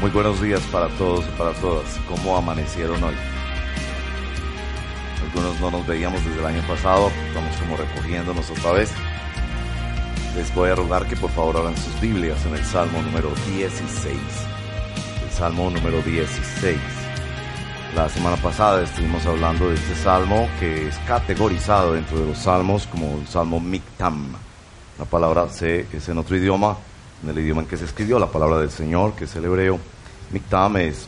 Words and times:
Muy 0.00 0.10
buenos 0.12 0.40
días 0.40 0.62
para 0.72 0.88
todos 0.96 1.26
y 1.26 1.38
para 1.38 1.52
todas. 1.52 2.00
¿Cómo 2.08 2.34
amanecieron 2.34 3.04
hoy? 3.04 3.14
Algunos 5.22 5.60
no 5.60 5.70
nos 5.70 5.86
veíamos 5.86 6.24
desde 6.24 6.40
el 6.40 6.46
año 6.46 6.62
pasado, 6.66 7.12
estamos 7.28 7.54
como 7.56 7.76
recogiéndonos 7.76 8.48
otra 8.48 8.72
vez. 8.72 8.90
Les 10.34 10.54
voy 10.54 10.70
a 10.70 10.74
rogar 10.74 11.06
que 11.06 11.16
por 11.16 11.28
favor 11.32 11.58
abran 11.58 11.76
sus 11.76 12.00
Biblias 12.00 12.46
en 12.46 12.54
el 12.54 12.64
Salmo 12.64 13.02
número 13.02 13.28
16. 13.54 14.16
El 15.22 15.30
Salmo 15.36 15.68
número 15.68 16.00
16. 16.00 16.78
La 17.94 18.08
semana 18.08 18.36
pasada 18.36 18.82
estuvimos 18.82 19.26
hablando 19.26 19.68
de 19.68 19.74
este 19.74 19.94
salmo 19.96 20.48
que 20.58 20.88
es 20.88 20.96
categorizado 21.06 21.92
dentro 21.92 22.20
de 22.20 22.26
los 22.28 22.38
salmos 22.38 22.86
como 22.86 23.18
el 23.18 23.28
salmo 23.28 23.60
Miktam. 23.60 24.32
La 24.98 25.04
palabra 25.04 25.46
C 25.50 25.86
es 25.92 26.08
en 26.08 26.16
otro 26.16 26.36
idioma, 26.36 26.78
en 27.22 27.30
el 27.30 27.38
idioma 27.38 27.62
en 27.62 27.68
que 27.68 27.76
se 27.76 27.84
escribió, 27.84 28.18
la 28.18 28.30
palabra 28.30 28.58
del 28.58 28.70
Señor, 28.70 29.14
que 29.14 29.24
es 29.24 29.36
el 29.36 29.44
hebreo. 29.44 29.78
Miktam 30.30 30.76
es 30.78 31.06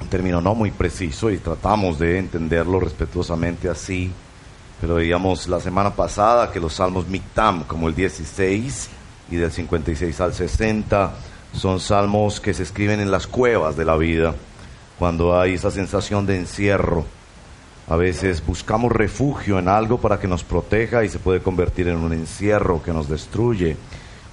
un 0.00 0.08
término 0.08 0.40
no 0.40 0.54
muy 0.54 0.70
preciso 0.70 1.30
y 1.30 1.38
tratamos 1.38 1.98
de 1.98 2.18
entenderlo 2.18 2.80
respetuosamente 2.80 3.68
así, 3.68 4.10
pero 4.80 4.96
veíamos 4.96 5.46
la 5.48 5.60
semana 5.60 5.94
pasada 5.94 6.50
que 6.50 6.60
los 6.60 6.74
salmos 6.74 7.08
Miktam, 7.08 7.64
como 7.64 7.88
el 7.88 7.94
16 7.94 8.88
y 9.30 9.36
del 9.36 9.52
56 9.52 10.20
al 10.20 10.34
60, 10.34 11.12
son 11.52 11.80
salmos 11.80 12.40
que 12.40 12.54
se 12.54 12.64
escriben 12.64 13.00
en 13.00 13.10
las 13.10 13.26
cuevas 13.26 13.76
de 13.76 13.84
la 13.84 13.96
vida, 13.96 14.34
cuando 14.98 15.38
hay 15.38 15.54
esa 15.54 15.70
sensación 15.70 16.26
de 16.26 16.36
encierro. 16.36 17.04
A 17.88 17.96
veces 17.96 18.44
buscamos 18.44 18.90
refugio 18.92 19.58
en 19.58 19.68
algo 19.68 19.98
para 19.98 20.18
que 20.18 20.26
nos 20.26 20.42
proteja 20.42 21.04
y 21.04 21.08
se 21.08 21.18
puede 21.18 21.40
convertir 21.40 21.88
en 21.88 21.98
un 21.98 22.12
encierro 22.12 22.82
que 22.82 22.92
nos 22.92 23.08
destruye. 23.08 23.76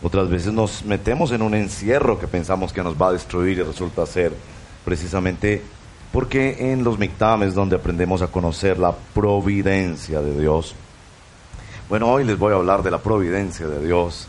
Otras 0.04 0.30
veces 0.30 0.52
nos 0.52 0.84
metemos 0.84 1.32
en 1.32 1.44
un 1.44 1.54
encierro 1.54 2.20
que 2.20 2.28
pensamos 2.28 2.74
que 2.74 2.84
nos 2.84 3.00
va 3.00 3.10
a 3.10 3.14
destruir 3.14 3.60
y 3.60 3.64
resulta 3.64 4.06
ser 4.08 4.34
precisamente 4.84 5.62
porque 6.12 6.72
en 6.72 6.84
los 6.84 6.98
Miktam 6.98 7.44
es 7.44 7.54
donde 7.54 7.76
aprendemos 7.76 8.22
a 8.22 8.28
conocer 8.28 8.80
la 8.80 8.94
providencia 9.14 10.22
de 10.22 10.40
Dios. 10.40 10.76
Bueno, 11.88 12.12
hoy 12.12 12.24
les 12.24 12.38
voy 12.38 12.52
a 12.52 12.56
hablar 12.56 12.82
de 12.82 12.92
la 12.92 12.98
providencia 12.98 13.68
de 13.68 13.86
Dios. 13.86 14.28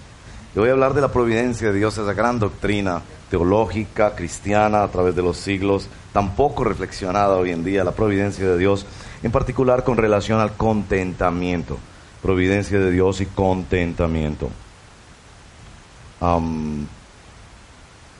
Les 0.54 0.60
voy 0.60 0.68
a 0.68 0.72
hablar 0.72 0.92
de 0.92 1.00
la 1.00 1.10
providencia 1.10 1.72
de 1.72 1.78
Dios, 1.78 1.96
esa 1.96 2.12
gran 2.12 2.38
doctrina 2.38 3.00
teológica, 3.30 4.14
cristiana, 4.14 4.82
a 4.82 4.88
través 4.88 5.16
de 5.16 5.22
los 5.22 5.38
siglos, 5.38 5.88
tan 6.12 6.36
poco 6.36 6.64
reflexionada 6.64 7.36
hoy 7.36 7.50
en 7.50 7.64
día, 7.64 7.82
la 7.82 7.92
providencia 7.92 8.46
de 8.46 8.58
Dios, 8.58 8.84
en 9.22 9.32
particular 9.32 9.84
con 9.84 9.96
relación 9.96 10.38
al 10.38 10.52
contentamiento. 10.52 11.78
Providencia 12.20 12.78
de 12.78 12.90
Dios 12.90 13.22
y 13.22 13.26
contentamiento 13.26 14.50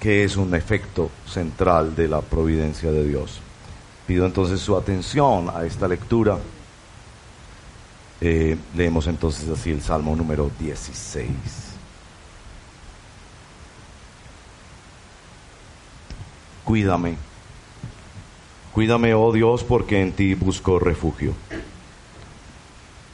que 0.01 0.25
es 0.25 0.37
un 0.37 0.53
efecto 0.55 1.11
central 1.27 1.95
de 1.95 2.09
la 2.09 2.21
providencia 2.21 2.91
de 2.91 3.05
Dios. 3.05 3.41
Pido 4.07 4.27
entonces 4.27 4.61
su 4.61 4.77
atención 4.77 5.49
a 5.55 5.65
esta 5.65 5.87
lectura. 5.87 6.39
Eh, 8.21 8.57
leemos 8.75 9.07
entonces 9.07 9.49
así 9.49 9.71
el 9.71 9.81
Salmo 9.81 10.17
número 10.17 10.51
16. 10.59 11.29
Cuídame, 16.65 17.17
cuídame, 18.73 19.15
oh 19.15 19.33
Dios, 19.33 19.63
porque 19.63 20.01
en 20.01 20.13
ti 20.13 20.35
busco 20.35 20.79
refugio. 20.79 21.35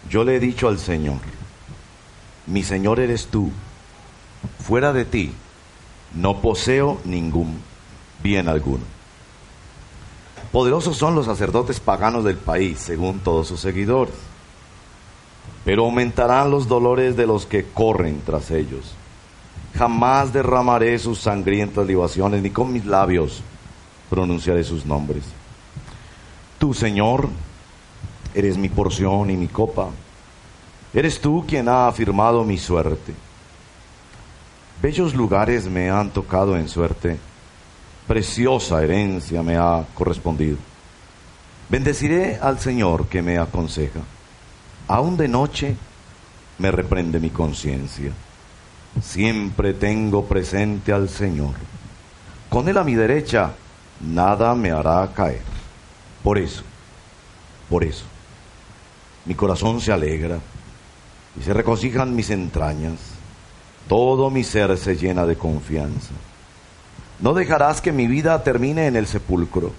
Yo 0.08 0.24
le 0.24 0.36
he 0.36 0.40
dicho 0.40 0.68
al 0.68 0.78
Señor, 0.78 1.18
mi 2.46 2.62
Señor 2.62 3.00
eres 3.00 3.26
tú 3.26 3.50
fuera 4.60 4.92
de 4.92 5.04
ti 5.04 5.32
no 6.14 6.40
poseo 6.40 6.98
ningún 7.04 7.60
bien 8.22 8.48
alguno. 8.48 8.84
Poderosos 10.52 10.96
son 10.96 11.14
los 11.14 11.26
sacerdotes 11.26 11.80
paganos 11.80 12.24
del 12.24 12.36
país, 12.36 12.78
según 12.78 13.20
todos 13.20 13.46
sus 13.46 13.60
seguidores, 13.60 14.14
pero 15.64 15.84
aumentarán 15.84 16.50
los 16.50 16.68
dolores 16.68 17.16
de 17.16 17.26
los 17.26 17.44
que 17.44 17.64
corren 17.64 18.22
tras 18.24 18.50
ellos. 18.50 18.94
Jamás 19.76 20.32
derramaré 20.32 20.98
sus 20.98 21.18
sangrientas 21.18 21.86
libaciones, 21.86 22.42
ni 22.42 22.50
con 22.50 22.72
mis 22.72 22.86
labios 22.86 23.42
pronunciaré 24.08 24.64
sus 24.64 24.86
nombres. 24.86 25.24
Tú, 26.58 26.72
Señor, 26.72 27.28
eres 28.34 28.56
mi 28.56 28.70
porción 28.70 29.30
y 29.30 29.36
mi 29.36 29.48
copa. 29.48 29.90
Eres 30.94 31.20
tú 31.20 31.44
quien 31.46 31.68
ha 31.68 31.86
afirmado 31.86 32.42
mi 32.44 32.56
suerte. 32.56 33.14
Bellos 34.80 35.12
lugares 35.12 35.66
me 35.66 35.90
han 35.90 36.10
tocado 36.10 36.56
en 36.56 36.68
suerte, 36.68 37.18
preciosa 38.06 38.82
herencia 38.82 39.42
me 39.42 39.56
ha 39.56 39.84
correspondido. 39.92 40.56
Bendeciré 41.68 42.38
al 42.40 42.60
Señor 42.60 43.08
que 43.08 43.20
me 43.20 43.38
aconseja. 43.38 44.00
Aún 44.86 45.16
de 45.16 45.26
noche 45.26 45.76
me 46.58 46.70
reprende 46.70 47.18
mi 47.18 47.30
conciencia. 47.30 48.12
Siempre 49.02 49.74
tengo 49.74 50.24
presente 50.26 50.92
al 50.92 51.08
Señor. 51.08 51.54
Con 52.48 52.68
Él 52.68 52.78
a 52.78 52.84
mi 52.84 52.94
derecha, 52.94 53.54
nada 54.00 54.54
me 54.54 54.70
hará 54.70 55.10
caer. 55.12 55.42
Por 56.22 56.38
eso, 56.38 56.62
por 57.68 57.82
eso, 57.82 58.04
mi 59.24 59.34
corazón 59.34 59.80
se 59.80 59.92
alegra 59.92 60.38
y 61.38 61.42
se 61.42 61.52
regocijan 61.52 62.14
mis 62.14 62.30
entrañas 62.30 63.17
todo 63.88 64.30
mi 64.30 64.44
ser 64.44 64.76
se 64.76 64.96
llena 64.96 65.26
de 65.26 65.36
confianza. 65.36 66.12
No 67.20 67.34
dejarás 67.34 67.80
que 67.80 67.90
mi 67.90 68.06
vida 68.06 68.42
termine 68.44 68.86
en 68.86 68.94
el 68.94 69.06
sepulcro. 69.06 69.72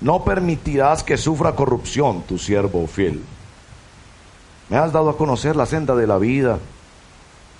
No 0.00 0.24
permitirás 0.24 1.02
que 1.02 1.16
sufra 1.16 1.54
corrupción 1.54 2.22
tu 2.22 2.38
siervo 2.38 2.86
fiel. 2.86 3.22
Me 4.68 4.76
has 4.76 4.92
dado 4.92 5.10
a 5.10 5.16
conocer 5.16 5.56
la 5.56 5.66
senda 5.66 5.94
de 5.94 6.06
la 6.06 6.18
vida. 6.18 6.58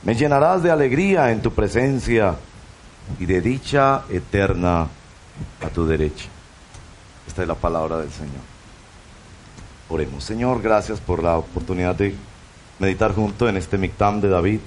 Me 0.02 0.14
llenarás 0.14 0.62
de 0.62 0.70
alegría 0.70 1.30
en 1.30 1.42
tu 1.42 1.52
presencia 1.52 2.36
y 3.18 3.26
de 3.26 3.40
dicha 3.40 4.04
eterna 4.08 4.86
a 5.62 5.68
tu 5.72 5.86
derecha. 5.86 6.26
Esta 7.26 7.42
es 7.42 7.48
la 7.48 7.54
palabra 7.54 7.98
del 7.98 8.10
Señor. 8.10 8.56
Oremos. 9.88 10.24
Señor, 10.24 10.62
gracias 10.62 11.00
por 11.00 11.22
la 11.22 11.36
oportunidad 11.38 11.94
de 11.94 12.14
meditar 12.78 13.14
junto 13.14 13.48
en 13.48 13.56
este 13.56 13.78
Mictam 13.78 14.20
de 14.20 14.28
David 14.28 14.60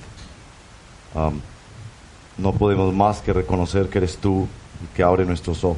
no 2.38 2.54
podemos 2.54 2.94
más 2.94 3.22
que 3.22 3.34
reconocer 3.34 3.90
que 3.90 3.98
eres 4.00 4.18
tú 4.18 4.48
el 4.82 4.88
que 4.96 5.04
abre 5.04 5.26
nuestros 5.26 5.64
ojos. 5.64 5.78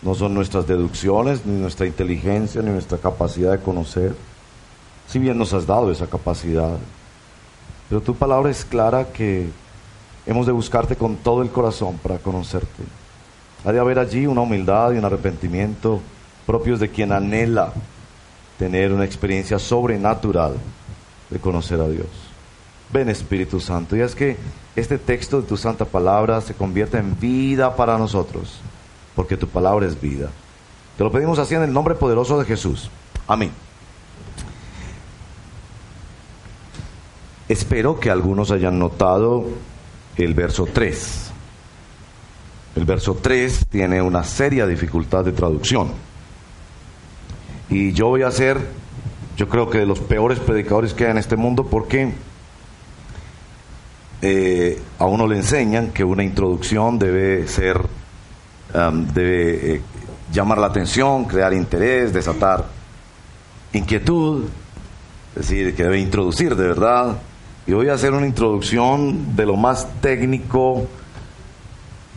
No 0.00 0.14
son 0.14 0.32
nuestras 0.32 0.66
deducciones, 0.66 1.44
ni 1.44 1.60
nuestra 1.60 1.86
inteligencia, 1.86 2.62
ni 2.62 2.70
nuestra 2.70 2.98
capacidad 2.98 3.52
de 3.52 3.60
conocer. 3.60 4.14
Si 5.08 5.18
bien 5.18 5.36
nos 5.36 5.52
has 5.52 5.66
dado 5.66 5.90
esa 5.90 6.06
capacidad, 6.06 6.78
pero 7.88 8.00
tu 8.00 8.14
palabra 8.14 8.50
es 8.50 8.64
clara 8.64 9.12
que 9.12 9.48
hemos 10.26 10.46
de 10.46 10.52
buscarte 10.52 10.94
con 10.94 11.16
todo 11.16 11.42
el 11.42 11.50
corazón 11.50 11.98
para 11.98 12.18
conocerte. 12.18 12.84
Ha 13.64 13.72
de 13.72 13.80
haber 13.80 13.98
allí 13.98 14.26
una 14.26 14.42
humildad 14.42 14.92
y 14.92 14.98
un 14.98 15.04
arrepentimiento 15.04 16.00
propios 16.46 16.80
de 16.80 16.90
quien 16.90 17.12
anhela 17.12 17.72
tener 18.58 18.92
una 18.92 19.04
experiencia 19.04 19.58
sobrenatural 19.58 20.54
de 21.28 21.38
conocer 21.38 21.80
a 21.80 21.88
Dios. 21.88 22.27
Ven 22.92 23.08
Espíritu 23.08 23.60
Santo. 23.60 23.96
Y 23.96 24.00
es 24.00 24.14
que 24.14 24.36
este 24.76 24.98
texto 24.98 25.40
de 25.40 25.46
tu 25.46 25.56
santa 25.56 25.84
palabra 25.84 26.40
se 26.40 26.54
convierte 26.54 26.98
en 26.98 27.18
vida 27.18 27.76
para 27.76 27.98
nosotros, 27.98 28.60
porque 29.14 29.36
tu 29.36 29.48
palabra 29.48 29.86
es 29.86 30.00
vida. 30.00 30.30
Te 30.96 31.04
lo 31.04 31.12
pedimos 31.12 31.38
así 31.38 31.54
en 31.54 31.62
el 31.62 31.72
nombre 31.72 31.94
poderoso 31.94 32.38
de 32.38 32.44
Jesús. 32.44 32.90
Amén. 33.26 33.50
Espero 37.48 37.98
que 37.98 38.10
algunos 38.10 38.50
hayan 38.50 38.78
notado 38.78 39.46
el 40.16 40.34
verso 40.34 40.66
3. 40.70 41.30
El 42.76 42.84
verso 42.84 43.14
3 43.14 43.66
tiene 43.70 44.02
una 44.02 44.22
seria 44.22 44.66
dificultad 44.66 45.24
de 45.24 45.32
traducción. 45.32 45.92
Y 47.70 47.92
yo 47.92 48.08
voy 48.08 48.22
a 48.22 48.30
ser, 48.30 48.58
yo 49.36 49.48
creo 49.48 49.68
que 49.70 49.78
de 49.78 49.86
los 49.86 50.00
peores 50.00 50.38
predicadores 50.40 50.94
que 50.94 51.04
hay 51.04 51.10
en 51.10 51.18
este 51.18 51.36
mundo, 51.36 51.64
porque 51.64 52.12
eh, 54.20 54.80
a 54.98 55.06
uno 55.06 55.26
le 55.26 55.36
enseñan 55.36 55.90
que 55.90 56.02
una 56.02 56.24
introducción 56.24 56.98
debe 56.98 57.46
ser, 57.46 57.80
um, 58.74 59.06
debe 59.06 59.74
eh, 59.74 59.82
llamar 60.32 60.58
la 60.58 60.66
atención, 60.66 61.24
crear 61.24 61.52
interés, 61.52 62.12
desatar 62.12 62.66
inquietud, 63.72 64.44
es 65.36 65.48
decir, 65.48 65.74
que 65.74 65.84
debe 65.84 66.00
introducir 66.00 66.56
de 66.56 66.66
verdad. 66.66 67.18
Y 67.66 67.72
voy 67.72 67.88
a 67.88 67.94
hacer 67.94 68.12
una 68.12 68.26
introducción 68.26 69.36
de 69.36 69.46
lo 69.46 69.56
más 69.56 69.86
técnico, 70.00 70.86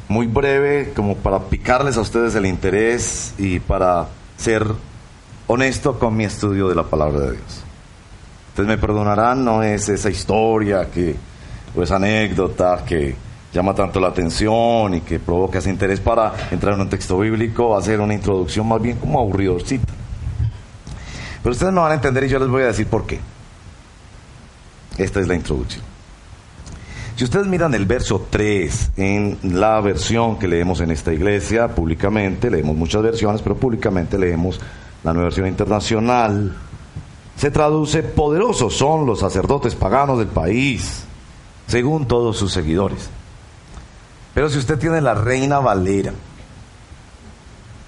muy 0.07 0.25
breve, 0.25 0.93
como 0.95 1.15
para 1.15 1.39
picarles 1.39 1.97
a 1.97 2.01
ustedes 2.01 2.33
el 2.35 2.45
interés 2.45 3.33
y 3.37 3.59
para 3.59 4.07
ser 4.37 4.65
honesto 5.47 5.99
con 5.99 6.15
mi 6.15 6.23
estudio 6.23 6.67
de 6.67 6.75
la 6.75 6.83
palabra 6.83 7.19
de 7.19 7.31
Dios. 7.33 7.63
Ustedes 8.49 8.67
me 8.67 8.77
perdonarán, 8.77 9.45
no 9.45 9.61
es 9.61 9.87
esa 9.87 10.09
historia 10.09 10.89
que, 10.89 11.15
esa 11.75 11.95
anécdota 11.95 12.83
que 12.85 13.15
llama 13.53 13.73
tanto 13.73 13.99
la 13.99 14.09
atención 14.09 14.93
y 14.93 15.01
que 15.01 15.19
provoca 15.19 15.59
ese 15.59 15.69
interés 15.69 15.99
para 15.99 16.33
entrar 16.51 16.73
en 16.73 16.81
un 16.81 16.89
texto 16.89 17.17
bíblico, 17.19 17.75
hacer 17.75 17.99
una 17.99 18.13
introducción 18.13 18.67
más 18.67 18.81
bien 18.81 18.97
como 18.97 19.19
aburridorcita. 19.19 19.93
Pero 21.43 21.53
ustedes 21.53 21.73
no 21.73 21.81
van 21.81 21.91
a 21.91 21.95
entender 21.95 22.23
y 22.23 22.29
yo 22.29 22.39
les 22.39 22.49
voy 22.49 22.63
a 22.63 22.67
decir 22.67 22.87
por 22.87 23.05
qué. 23.05 23.19
Esta 24.97 25.19
es 25.19 25.27
la 25.27 25.35
introducción. 25.35 25.83
Si 27.15 27.25
ustedes 27.25 27.47
miran 27.47 27.73
el 27.73 27.85
verso 27.85 28.25
3 28.29 28.91
en 28.97 29.37
la 29.43 29.79
versión 29.81 30.39
que 30.39 30.47
leemos 30.47 30.81
en 30.81 30.91
esta 30.91 31.13
iglesia, 31.13 31.67
públicamente, 31.67 32.49
leemos 32.49 32.75
muchas 32.75 33.01
versiones, 33.01 33.41
pero 33.41 33.55
públicamente 33.55 34.17
leemos 34.17 34.59
la 35.03 35.13
nueva 35.13 35.25
versión 35.25 35.47
internacional, 35.47 36.55
se 37.35 37.51
traduce 37.51 38.03
poderosos 38.03 38.75
son 38.75 39.05
los 39.05 39.19
sacerdotes 39.19 39.75
paganos 39.75 40.19
del 40.19 40.27
país, 40.27 41.05
según 41.71 42.05
todos 42.05 42.35
sus 42.35 42.51
seguidores. 42.51 43.09
Pero 44.33 44.49
si 44.49 44.57
usted 44.57 44.77
tiene 44.77 44.99
la 44.99 45.13
Reina 45.13 45.59
Valera, 45.59 46.11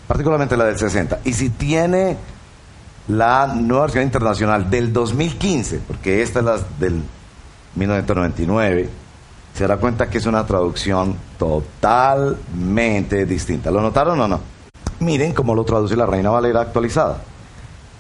particularmente 0.08 0.56
la 0.56 0.64
del 0.64 0.80
60, 0.80 1.20
y 1.26 1.34
si 1.34 1.50
tiene 1.50 2.16
la 3.10 3.48
nueva 3.48 3.84
versión 3.84 4.06
internacional 4.06 4.70
del 4.70 4.94
2015, 4.94 5.82
porque 5.86 6.22
esta 6.22 6.40
es 6.40 6.46
la 6.46 6.60
del 6.80 7.04
1999, 7.76 8.90
se 9.54 9.64
dará 9.66 9.78
cuenta 9.78 10.10
que 10.10 10.20
es 10.20 10.26
una 10.26 10.46
traducción 10.46 11.18
totalmente 11.38 13.26
distinta. 13.26 13.70
¿Lo 13.70 13.82
notaron 13.82 14.20
o 14.22 14.28
no? 14.30 14.40
Miren 15.02 15.34
cómo 15.34 15.54
lo 15.54 15.66
traduce 15.66 15.98
la 15.98 16.06
Reina 16.06 16.30
Valera 16.30 16.62
actualizada. 16.62 17.18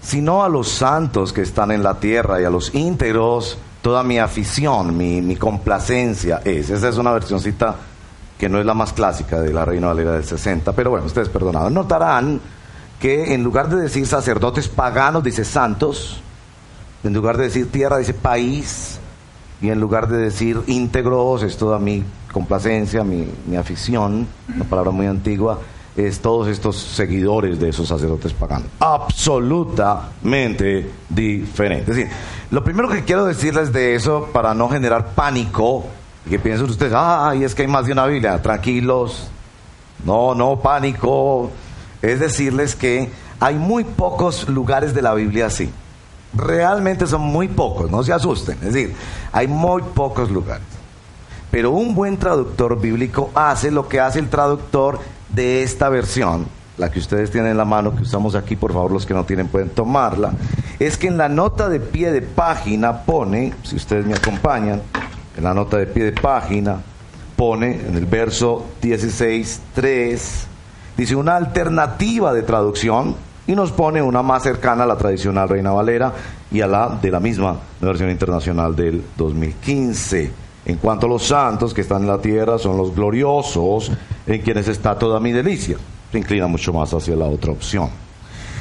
Sino 0.01 0.45
a 0.45 0.50
los 0.50 0.69
santos 0.69 1.33
que 1.33 1.41
están 1.41 1.71
en 1.71 1.83
la 1.83 2.00
tierra 2.00 2.41
y 2.41 2.45
a 2.45 2.50
los 2.50 2.74
íntegros, 2.74 3.57
toda 3.83 4.01
mi 4.01 4.18
afición, 4.18 4.95
mi, 4.97 5.35
complacencia 5.35 6.41
es. 6.45 6.69
Esa 6.69 6.88
es 6.88 6.97
una 6.97 7.12
versioncita 7.12 7.75
que 8.39 8.47
no 8.47 8.57
es 8.57 8.65
la 8.65 8.74
más 8.74 8.94
clásica 8.94 9.41
de 9.41 9.51
la 9.51 9.65
Reina 9.65 9.88
Valera 9.88 10.13
del 10.13 10.24
60, 10.24 10.71
pero 10.71 10.89
bueno, 10.89 11.06
ustedes 11.06 11.27
perdonados. 11.27 11.69
Notarán 11.69 12.39
que 12.97 13.33
en 13.33 13.44
lugar 13.44 13.68
de 13.68 13.81
decir 13.81 14.07
sacerdotes 14.07 14.69
paganos, 14.69 15.21
dice 15.21 15.44
santos, 15.44 16.21
en 17.03 17.13
lugar 17.13 17.35
de 17.35 17.44
decir 17.44 17.69
tierra, 17.69 17.97
dice 17.97 18.13
país, 18.13 19.00
y 19.62 19.69
en 19.69 19.81
lugar 19.81 20.07
de 20.07 20.18
decir 20.18 20.62
íntegros, 20.68 21.44
es 21.44 21.57
toda 21.57 21.77
mi 21.77 22.06
complacencia, 22.31 23.03
mi 23.03 23.57
afición, 23.57 24.25
una 24.56 24.63
palabra 24.63 24.91
muy 24.91 25.07
antigua, 25.07 25.59
es 25.95 26.19
todos 26.19 26.48
estos 26.48 26.78
seguidores 26.78 27.60
de 27.60 27.69
esos 27.69 27.88
sacerdotes 27.88 28.34
paganos. 28.34 28.68
Absolutamente 28.80 30.90
diferente. 31.10 31.92
Es 31.92 31.98
decir, 31.98 32.12
lo 32.51 32.63
primero 32.63 32.90
que 32.90 33.04
quiero 33.04 33.25
decirles 33.25 33.72
de 33.72 33.95
eso, 33.95 34.30
para 34.34 34.54
no 34.54 34.69
generar 34.69 35.13
pánico, 35.13 35.86
que 36.28 36.40
piensen 36.40 36.69
ustedes, 36.69 36.94
ay, 36.95 37.44
es 37.44 37.54
que 37.54 37.63
hay 37.63 37.68
más 37.68 37.86
de 37.86 37.92
una 37.92 38.06
Biblia, 38.06 38.42
tranquilos, 38.42 39.28
no, 40.06 40.34
no, 40.34 40.60
pánico, 40.60 41.51
es 42.01 42.19
decirles 42.19 42.75
que 42.75 43.10
hay 43.39 43.56
muy 43.56 43.84
pocos 43.84 44.50
lugares 44.50 44.94
de 44.94 45.01
la 45.01 45.13
Biblia 45.13 45.48
así. 45.48 45.72
Realmente 46.34 47.06
son 47.06 47.22
muy 47.22 47.48
pocos, 47.48 47.92
no 47.92 48.04
se 48.04 48.13
asusten. 48.13 48.57
Es 48.63 48.74
decir, 48.74 48.96
hay 49.31 49.48
muy 49.48 49.81
pocos 49.81 50.31
lugares. 50.31 50.66
Pero 51.51 51.72
un 51.72 51.94
buen 51.94 52.18
traductor 52.18 52.81
bíblico 52.81 53.30
hace 53.36 53.69
lo 53.69 53.88
que 53.88 54.00
hace 54.00 54.18
el 54.18 54.30
traductor 54.30 55.00
de 55.33 55.63
esta 55.63 55.89
versión, 55.89 56.45
la 56.77 56.89
que 56.91 57.00
ustedes 57.00 57.31
tienen 57.31 57.51
en 57.51 57.57
la 57.57 57.65
mano, 57.65 57.95
que 57.95 58.03
usamos 58.03 58.35
aquí, 58.35 58.56
por 58.56 58.74
favor 58.74 58.91
los 58.91 59.06
que 59.06 59.13
no 59.13 59.25
tienen 59.25 59.47
pueden 59.47 59.69
tomarla, 59.69 60.33
es 60.80 60.97
que 60.97 61.07
en 61.07 61.18
la 61.18 61.30
nota 61.30 61.69
de 61.69 61.80
pie 61.80 62.12
de 62.12 62.21
página 62.21 63.03
pone, 63.03 63.53
si 63.63 63.75
ustedes 63.75 64.06
me 64.06 64.13
acompañan, 64.13 64.81
en 65.38 65.44
la 65.44 65.53
nota 65.53 65.77
de 65.77 65.88
pie 65.88 66.06
de 66.06 66.12
página 66.13 66.77
pone 67.35 67.81
en 67.88 67.95
el 67.95 68.06
verso 68.06 68.65
16.3, 68.81 70.19
dice 70.95 71.15
una 71.15 71.36
alternativa 71.36 72.33
de 72.33 72.44
traducción 72.44 73.15
y 73.45 73.56
nos 73.56 73.71
pone 73.71 74.01
una 74.01 74.21
más 74.21 74.44
cercana 74.44 74.83
a 74.83 74.88
la 74.88 74.97
tradicional 74.97 75.50
Reina 75.50 75.71
Valera 75.71 76.13
y 76.51 76.62
a 76.62 76.68
la 76.68 76.97
de 77.01 77.12
la 77.12 77.19
misma 77.19 77.57
versión 77.81 78.09
internacional 78.09 78.75
del 78.75 79.03
2015. 79.18 80.31
En 80.65 80.77
cuanto 80.77 81.07
a 81.07 81.09
los 81.09 81.24
santos 81.24 81.74
que 81.74 81.81
están 81.81 82.03
en 82.03 82.07
la 82.07 82.21
tierra, 82.21 82.57
son 82.57 82.77
los 82.77 82.95
gloriosos 82.95 83.91
en 84.28 84.42
quienes 84.42 84.68
está 84.68 84.98
toda 84.98 85.20
mi 85.20 85.31
delicia. 85.31 85.78
Se 86.12 86.18
inclina 86.18 86.48
mucho 86.48 86.74
más 86.74 86.94
hacia 86.94 87.16
la 87.16 87.25
otra 87.25 87.52
opción. 87.52 87.90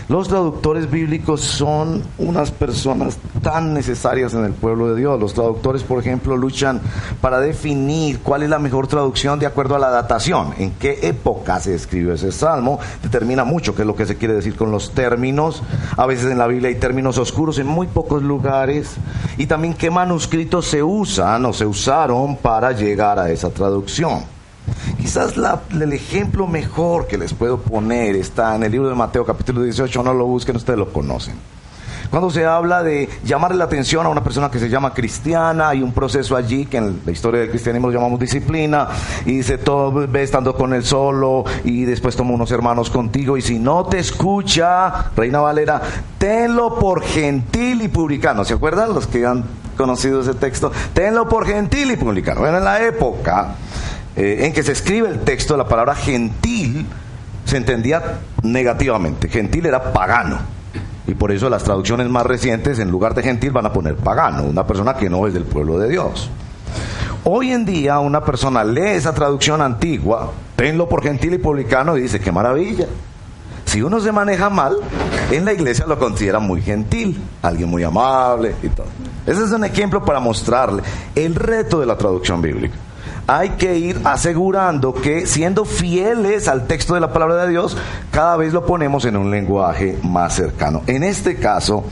Los 0.09 0.29
traductores 0.29 0.91
bíblicos 0.91 1.41
son 1.41 2.03
unas 2.19 2.51
personas 2.51 3.17
tan 3.41 3.73
necesarias 3.73 4.35
en 4.35 4.45
el 4.45 4.53
pueblo 4.53 4.89
de 4.89 5.01
Dios. 5.01 5.19
Los 5.21 5.33
traductores, 5.33 5.85
por 5.85 6.01
ejemplo, 6.01 6.37
luchan 6.37 6.81
para 7.21 7.41
definir 7.41 8.19
cuál 8.19 8.43
es 8.43 8.51
la 8.51 8.59
mejor 8.59 8.89
traducción 8.89 9.39
de 9.39 9.47
acuerdo 9.47 9.77
a 9.77 9.79
la 9.79 9.91
datación, 9.91 10.55
en 10.59 10.73
qué 10.73 10.99
época 11.03 11.61
se 11.61 11.75
escribió 11.75 12.13
ese 12.13 12.33
salmo, 12.33 12.81
determina 13.03 13.45
mucho 13.45 13.75
qué 13.75 13.83
es 13.83 13.87
lo 13.87 13.95
que 13.95 14.07
se 14.07 14.17
quiere 14.17 14.35
decir 14.35 14.57
con 14.57 14.73
los 14.73 14.91
términos. 14.91 15.63
A 15.97 16.05
veces 16.05 16.31
en 16.31 16.39
la 16.39 16.49
Biblia 16.49 16.69
hay 16.69 16.77
términos 16.77 17.17
oscuros 17.17 17.59
en 17.59 17.69
muy 17.69 17.87
pocos 17.87 18.23
lugares 18.23 18.97
y 19.39 19.47
también 19.47 19.75
qué 19.75 19.91
manuscritos 19.91 20.67
se 20.67 20.83
usan 20.83 21.45
o 21.47 21.53
se 21.53 21.65
usaron 21.65 22.37
para 22.37 22.73
llegar 22.73 23.19
a 23.19 23.31
esa 23.31 23.51
traducción. 23.51 24.42
Quizás 24.99 25.35
el 25.73 25.93
ejemplo 25.93 26.47
mejor 26.47 27.07
que 27.07 27.19
les 27.19 27.35
puedo 27.35 27.59
poner 27.59 28.17
está 28.17 28.55
en 28.55 28.63
el 28.63 28.73
libro 28.73 28.89
de 28.89 28.95
Mateo 28.95 29.25
capítulo 29.25 29.63
18, 29.63 30.03
no 30.03 30.15
lo 30.15 30.27
busquen, 30.27 30.57
ustedes 30.57 30.79
lo 30.79 30.93
conocen. 30.93 31.35
Cuando 32.13 32.31
se 32.31 32.45
habla 32.45 32.83
de 32.83 33.09
llamarle 33.25 33.57
la 33.57 33.65
atención 33.65 34.05
a 34.05 34.11
una 34.11 34.23
persona 34.23 34.51
que 34.51 34.59
se 34.59 34.69
llama 34.69 34.93
cristiana, 34.93 35.71
hay 35.71 35.83
un 35.83 35.93
proceso 35.93 36.37
allí 36.37 36.67
que 36.67 36.77
en 36.77 37.01
la 37.07 37.11
historia 37.11 37.41
del 37.41 37.49
cristianismo 37.49 37.89
lo 37.89 37.95
llamamos 37.95 38.21
disciplina, 38.21 38.87
y 39.25 39.37
dice, 39.37 39.57
todo 39.57 40.07
ve 40.07 40.23
estando 40.23 40.55
con 40.55 40.75
él 40.75 40.85
solo, 40.85 41.45
y 41.65 41.87
después 41.87 42.15
toma 42.15 42.33
unos 42.33 42.51
hermanos 42.51 42.91
contigo, 42.91 43.39
y 43.39 43.41
si 43.41 43.59
no 43.59 43.87
te 43.87 43.99
escucha, 43.99 45.11
Reina 45.17 45.41
Valera, 45.41 45.81
tenlo 46.19 46.79
por 46.79 47.03
gentil 47.03 47.81
y 47.81 47.89
publicano. 47.89 48.45
¿Se 48.45 48.53
acuerdan 48.53 48.93
los 48.93 49.07
que 49.07 49.25
han 49.25 49.45
conocido 49.79 50.21
ese 50.21 50.35
texto? 50.35 50.71
Tenlo 50.93 51.27
por 51.31 51.47
gentil 51.47 51.93
y 51.93 51.97
publicano. 51.97 52.41
Bueno, 52.41 52.59
en 52.59 52.65
la 52.65 52.85
época 52.85 53.55
eh, 54.17 54.45
en 54.47 54.53
que 54.53 54.63
se 54.63 54.73
escribe 54.73 55.09
el 55.09 55.21
texto, 55.21 55.57
la 55.57 55.67
palabra 55.67 55.95
gentil 55.95 56.87
se 57.45 57.57
entendía 57.57 58.21
negativamente. 58.43 59.29
Gentil 59.29 59.67
era 59.67 59.93
pagano. 59.93 60.39
Y 61.07 61.15
por 61.15 61.33
eso 61.33 61.49
las 61.49 61.65
traducciones 61.65 62.09
más 62.09 62.25
recientes, 62.25 62.79
en 62.79 62.91
lugar 62.91 63.15
de 63.15 63.23
gentil, 63.23 63.51
van 63.51 63.67
a 63.67 63.73
poner 63.73 63.97
pagano, 63.97 64.45
una 64.45 64.67
persona 64.67 64.95
que 64.95 65.11
no 65.11 65.27
es 65.27 65.35
del 65.35 65.45
pueblo 65.45 65.79
de 65.79 65.89
Dios. 65.89 66.31
Hoy 67.25 67.53
en 67.53 67.65
día 67.65 67.99
una 67.99 68.25
persona 68.25 68.65
lee 68.65 68.91
esa 68.91 69.13
traducción 69.13 69.61
antigua, 69.61 70.33
tenlo 70.57 70.89
por 70.89 71.03
gentil 71.03 71.35
y 71.35 71.39
publicano, 71.39 71.97
y 71.97 72.03
dice, 72.03 72.21
qué 72.21 72.31
maravilla. 72.31 72.87
Si 73.65 73.81
uno 73.83 74.01
se 74.01 74.13
maneja 74.13 74.51
mal, 74.51 74.77
en 75.31 75.45
la 75.45 75.53
iglesia 75.53 75.87
lo 75.87 75.99
considera 75.99 76.39
muy 76.39 76.63
gentil, 76.63 77.21
alguien 77.43 77.69
muy 77.69 77.83
amable 77.83 78.55
y 78.63 78.69
todo. 78.69 78.87
Ese 79.27 79.45
es 79.45 79.51
un 79.51 79.65
ejemplo 79.65 80.05
para 80.05 80.21
mostrarle 80.21 80.83
el 81.15 81.35
reto 81.35 81.81
de 81.81 81.87
la 81.87 81.97
traducción 81.97 82.43
bíblica 82.43 82.77
hay 83.27 83.51
que 83.51 83.79
ir 83.79 84.01
asegurando 84.05 84.95
que 84.95 85.27
siendo 85.27 85.65
fieles 85.65 86.49
al 86.49 86.67
texto 86.67 86.95
de 86.95 87.01
la 87.01 87.13
palabra 87.13 87.45
de 87.45 87.51
Dios, 87.51 87.77
cada 88.11 88.37
vez 88.37 88.53
lo 88.53 88.67
ponemos 88.67 89.05
en 89.05 89.17
un 89.17 89.31
lenguaje 89.31 89.99
más 90.03 90.35
cercano. 90.35 90.83
En 90.87 91.03
este 91.05 91.37
caso, 91.37 91.85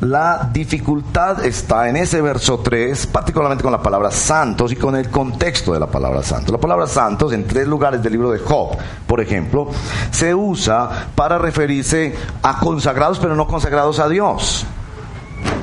la 0.00 0.50
dificultad 0.52 1.42
está 1.44 1.88
en 1.88 1.96
ese 1.96 2.20
verso 2.20 2.58
3, 2.58 3.06
particularmente 3.06 3.62
con 3.62 3.72
la 3.72 3.82
palabra 3.82 4.10
santos 4.10 4.70
y 4.70 4.76
con 4.76 4.94
el 4.94 5.08
contexto 5.08 5.72
de 5.72 5.80
la 5.80 5.86
palabra 5.86 6.22
santos. 6.22 6.52
La 6.52 6.60
palabra 6.60 6.86
santos 6.86 7.32
en 7.32 7.46
tres 7.46 7.66
lugares 7.66 8.02
del 8.02 8.12
libro 8.12 8.30
de 8.30 8.38
Job, 8.38 8.76
por 9.06 9.22
ejemplo, 9.22 9.68
se 10.10 10.34
usa 10.34 11.08
para 11.14 11.38
referirse 11.38 12.14
a 12.42 12.58
consagrados 12.58 13.18
pero 13.18 13.34
no 13.34 13.46
consagrados 13.46 13.98
a 13.98 14.08
Dios. 14.08 14.66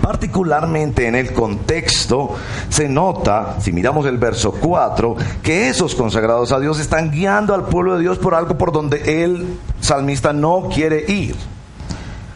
Particularmente 0.04 1.08
en 1.08 1.16
el 1.16 1.32
contexto 1.32 2.36
se 2.68 2.90
nota, 2.90 3.56
si 3.62 3.72
miramos 3.72 4.06
el 4.06 4.18
verso 4.18 4.52
4, 4.52 5.16
que 5.42 5.70
esos 5.70 5.96
consagrados 5.96 6.52
a 6.52 6.60
Dios 6.60 6.82
están 6.82 7.10
guiando 7.10 7.54
al 7.54 7.68
pueblo 7.68 7.96
de 7.96 8.02
Dios 8.02 8.18
por 8.18 8.36
algo 8.36 8.58
por 8.58 8.74
donde 8.74 9.24
el 9.24 9.58
salmista 9.80 10.34
no 10.34 10.68
quiere 10.68 11.10
ir. 11.10 11.38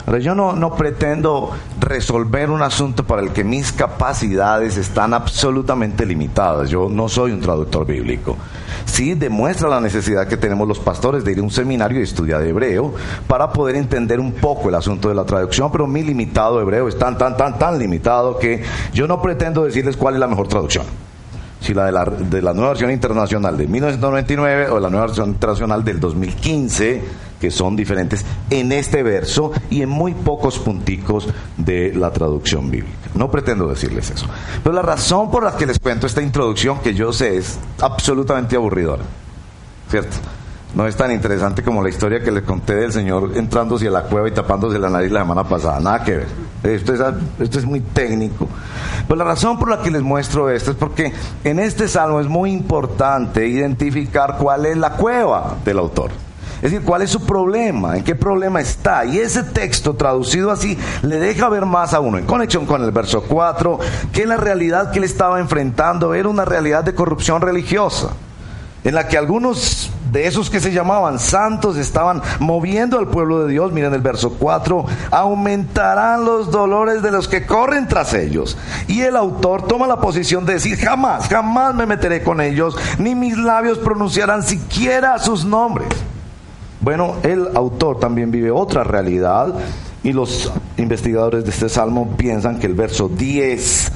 Ahora, 0.08 0.20
yo 0.20 0.36
no, 0.36 0.54
no 0.54 0.74
pretendo 0.74 1.52
resolver 1.82 2.50
un 2.50 2.62
asunto 2.62 3.04
para 3.04 3.22
el 3.22 3.32
que 3.34 3.44
mis 3.44 3.74
capacidades 3.74 4.78
están 4.78 5.14
absolutamente 5.14 6.06
limitadas. 6.06 6.70
Yo 6.70 6.88
no 6.90 7.10
soy 7.10 7.34
un 7.34 7.42
traductor 7.42 7.86
bíblico. 7.86 8.38
Sí 8.86 9.16
demuestra 9.16 9.68
la 9.68 9.82
necesidad 9.82 10.26
que 10.26 10.38
tenemos 10.38 10.66
los 10.66 10.80
pastores 10.80 11.26
de 11.26 11.34
ir 11.34 11.40
a 11.40 11.44
un 11.44 11.52
seminario 11.52 12.00
y 12.00 12.04
estudiar 12.04 12.42
hebreo 12.44 12.94
para 13.28 13.52
poder 13.52 13.76
entender 13.76 14.22
un 14.22 14.32
poco 14.32 14.70
el 14.70 14.76
asunto 14.76 15.10
de 15.10 15.16
la 15.16 15.26
traducción, 15.26 15.70
pero 15.74 15.86
mi 15.88 16.04
limitado 16.04 16.62
hebreo 16.62 16.88
es 16.88 16.98
tan, 16.98 17.18
tan, 17.18 17.36
tan, 17.36 17.60
tan 17.60 17.78
limitado 17.78 18.40
que 18.40 18.64
yo 18.94 19.08
no 19.08 19.22
pretendo 19.22 19.66
decirles 19.66 19.98
cuál 19.98 20.14
es 20.14 20.22
la 20.22 20.28
mejor 20.28 20.48
traducción 20.48 20.86
si 21.60 21.74
la 21.74 21.86
de 21.86 21.92
la, 21.92 22.06
de 22.06 22.42
la 22.42 22.54
nueva 22.54 22.70
versión 22.70 22.92
internacional 22.92 23.58
de 23.58 23.68
1999 23.68 24.70
o 24.70 24.80
la 24.80 24.90
nueva 24.90 25.08
versión 25.08 25.30
internacional 25.30 25.84
del 25.84 26.00
2015, 26.00 27.02
que 27.39 27.51
son 27.51 27.75
diferentes 27.75 28.25
en 28.50 28.72
este 28.72 29.03
verso 29.03 29.51
y 29.70 29.82
en 29.82 29.89
muy 29.89 30.13
pocos 30.13 30.60
punticos 30.60 31.27
de 31.58 31.94
la 31.94 32.12
traducción 32.12 32.70
bíblica. 32.72 32.96
No 33.13 33.29
pretendo 33.32 33.67
decirles 33.67 34.10
eso. 34.12 34.27
Pero 34.63 34.75
la 34.75 34.82
razón 34.82 35.32
por 35.32 35.44
la 35.44 35.56
que 35.56 35.65
les 35.65 35.79
cuento 35.79 36.08
esta 36.08 36.22
introducción, 36.22 36.79
que 36.79 36.94
yo 36.94 37.13
sé 37.13 37.38
es 37.38 37.60
absolutamente 37.79 38.56
aburridora, 38.56 39.03
¿cierto? 39.89 40.17
No 40.75 40.86
es 40.86 40.96
tan 40.96 41.12
interesante 41.12 41.63
como 41.63 41.82
la 41.82 41.89
historia 41.89 42.22
que 42.22 42.32
les 42.32 42.44
conté 42.44 42.75
del 42.75 42.91
Señor 42.91 43.32
entrándose 43.36 43.88
a 43.88 43.91
la 43.91 44.03
cueva 44.03 44.27
y 44.27 44.32
tapándose 44.32 44.77
la 44.77 44.89
nariz 44.89 45.12
la 45.12 45.22
semana 45.22 45.44
pasada. 45.44 45.79
Nada 45.79 46.03
que 46.03 46.17
ver. 46.17 46.27
Esto 46.63 46.94
es, 46.94 47.01
esto 47.39 47.60
es 47.60 47.65
muy 47.65 47.79
técnico. 47.79 48.48
Pues 49.08 49.17
la 49.17 49.24
razón 49.24 49.58
por 49.58 49.70
la 49.70 49.82
que 49.82 49.89
les 49.89 50.01
muestro 50.01 50.50
esto 50.50 50.72
es 50.72 50.77
porque 50.77 51.13
en 51.44 51.60
este 51.60 51.88
salmo 51.88 52.20
es 52.20 52.27
muy 52.27 52.51
importante 52.51 53.48
identificar 53.48 54.38
cuál 54.38 54.65
es 54.65 54.77
la 54.77 54.91
cueva 54.91 55.56
del 55.63 55.79
autor. 55.79 56.12
Es 56.58 56.72
decir, 56.72 56.82
cuál 56.82 57.04
es 57.04 57.12
su 57.12 57.26
problema, 57.26 57.98
en 57.98 58.04
qué 58.04 58.16
problema 58.16 58.60
está. 58.60 59.06
Y 59.06 59.20
ese 59.20 59.44
texto 59.44 59.96
traducido 59.96 60.52
así 60.52 60.78
le 61.04 61.20
deja 61.20 61.50
ver 61.50 61.66
más 61.66 61.94
a 61.94 62.00
uno, 62.00 62.18
en 62.18 62.26
conexión 62.26 62.66
con 62.66 62.84
el 62.84 62.92
verso 62.92 63.24
4, 63.24 63.80
que 64.12 64.26
la 64.26 64.38
realidad 64.38 64.92
que 64.92 65.00
él 65.00 65.06
estaba 65.06 65.40
enfrentando 65.40 66.14
era 66.14 66.30
una 66.30 66.46
realidad 66.46 66.84
de 66.84 66.96
corrupción 66.96 67.42
religiosa, 67.42 68.10
en 68.84 68.96
la 68.96 69.08
que 69.08 69.18
algunos 69.18 69.92
de 70.12 70.26
esos 70.26 70.50
que 70.50 70.60
se 70.60 70.72
llamaban 70.72 71.20
santos 71.20 71.78
estaban 71.78 72.22
moviendo 72.40 72.98
al 72.98 73.08
pueblo 73.08 73.44
de 73.44 73.52
Dios. 73.52 73.72
Miren 73.72 73.94
el 73.94 74.02
verso 74.02 74.32
4, 74.40 74.86
aumentarán 75.12 76.26
los 76.26 76.52
dolores 76.52 77.02
de 77.02 77.12
los 77.12 77.28
que 77.28 77.46
corren 77.46 77.88
tras 77.88 78.14
ellos. 78.14 78.58
Y 78.88 79.02
el 79.02 79.16
autor 79.16 79.68
toma 79.68 79.88
la 79.88 80.00
posición 80.00 80.46
de 80.46 80.54
decir, 80.54 80.78
jamás, 80.78 81.28
jamás 81.28 81.76
me 81.76 81.86
meteré 81.86 82.24
con 82.24 82.42
ellos, 82.42 82.78
ni 82.98 83.16
mis 83.16 83.38
labios 83.38 83.78
pronunciarán 83.78 84.44
siquiera 84.44 85.20
sus 85.20 85.46
nombres. 85.46 85.90
Bueno, 86.79 87.15
el 87.24 87.50
autor 87.55 88.00
también 88.00 88.31
vive 88.31 88.51
otra 88.51 88.84
realidad 88.84 89.53
y 90.03 90.13
los 90.13 90.51
investigadores 90.77 91.43
de 91.43 91.50
este 91.50 91.69
salmo 91.69 92.15
piensan 92.15 92.60
que 92.60 92.67
el 92.67 92.75
verso 92.75 93.10
10 93.10 93.91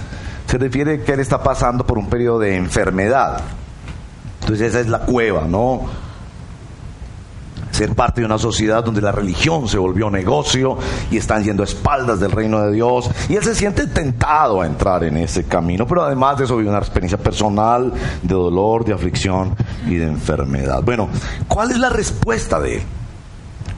se 0.47 0.57
refiere 0.57 1.01
que 1.01 1.13
él 1.13 1.19
está 1.19 1.43
pasando 1.43 1.85
por 1.85 1.97
un 1.97 2.09
periodo 2.09 2.39
de 2.39 2.55
enfermedad. 2.55 3.41
Entonces 4.41 4.69
esa 4.69 4.79
es 4.79 4.87
la 4.87 4.99
cueva, 4.99 5.45
¿no? 5.47 5.81
Ser 7.81 7.95
parte 7.95 8.21
de 8.21 8.27
una 8.27 8.37
sociedad 8.37 8.83
donde 8.83 9.01
la 9.01 9.11
religión 9.11 9.67
se 9.67 9.79
volvió 9.79 10.11
negocio 10.11 10.77
y 11.09 11.17
están 11.17 11.43
yendo 11.43 11.63
a 11.63 11.65
espaldas 11.65 12.19
del 12.19 12.29
reino 12.29 12.61
de 12.61 12.73
Dios. 12.73 13.09
Y 13.27 13.35
él 13.35 13.43
se 13.43 13.55
siente 13.55 13.87
tentado 13.87 14.61
a 14.61 14.67
entrar 14.67 15.03
en 15.03 15.17
ese 15.17 15.45
camino, 15.45 15.87
pero 15.87 16.03
además 16.03 16.37
de 16.37 16.43
eso 16.43 16.57
vive 16.57 16.69
una 16.69 16.77
experiencia 16.77 17.17
personal 17.17 17.91
de 18.21 18.35
dolor, 18.35 18.85
de 18.85 18.93
aflicción 18.93 19.55
y 19.87 19.95
de 19.95 20.05
enfermedad. 20.05 20.83
Bueno, 20.83 21.09
¿cuál 21.47 21.71
es 21.71 21.79
la 21.79 21.89
respuesta 21.89 22.59
de 22.59 22.75
él? 22.75 22.83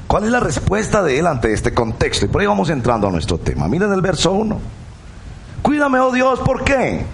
¿Cuál 0.06 0.26
es 0.26 0.32
la 0.32 0.42
respuesta 0.42 1.02
de 1.02 1.20
él 1.20 1.26
ante 1.26 1.54
este 1.54 1.74
contexto? 1.74 2.26
Y 2.26 2.28
por 2.28 2.42
ahí 2.42 2.48
vamos 2.48 2.70
entrando 2.70 3.08
a 3.08 3.10
nuestro 3.10 3.38
tema. 3.38 3.70
Miren 3.70 3.94
el 3.94 4.02
verso 4.02 4.34
1. 4.34 4.60
Cuídame, 5.62 6.00
oh 6.00 6.12
Dios, 6.12 6.42
¿por 6.42 6.66
qué? 6.66 7.06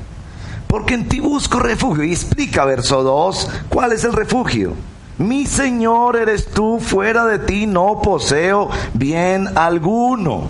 porque 0.66 0.96
en 0.96 1.08
ti 1.08 1.20
busco 1.20 1.60
refugio. 1.60 2.04
Y 2.04 2.14
explica, 2.14 2.66
verso 2.66 3.04
2, 3.04 3.50
cuál 3.70 3.92
es 3.92 4.04
el 4.04 4.14
refugio. 4.14 4.74
Mi 5.20 5.46
Señor 5.46 6.16
eres 6.16 6.48
tú, 6.48 6.80
fuera 6.80 7.26
de 7.26 7.40
ti 7.40 7.68
no 7.68 8.02
poseo 8.02 8.70
bien 8.94 9.58
alguno. 9.58 10.44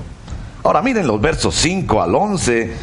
Ahora 0.63 0.83
miren 0.83 1.07
los 1.07 1.19
versos 1.19 1.55
5 1.55 2.01
al 2.01 2.13
11 2.13 2.73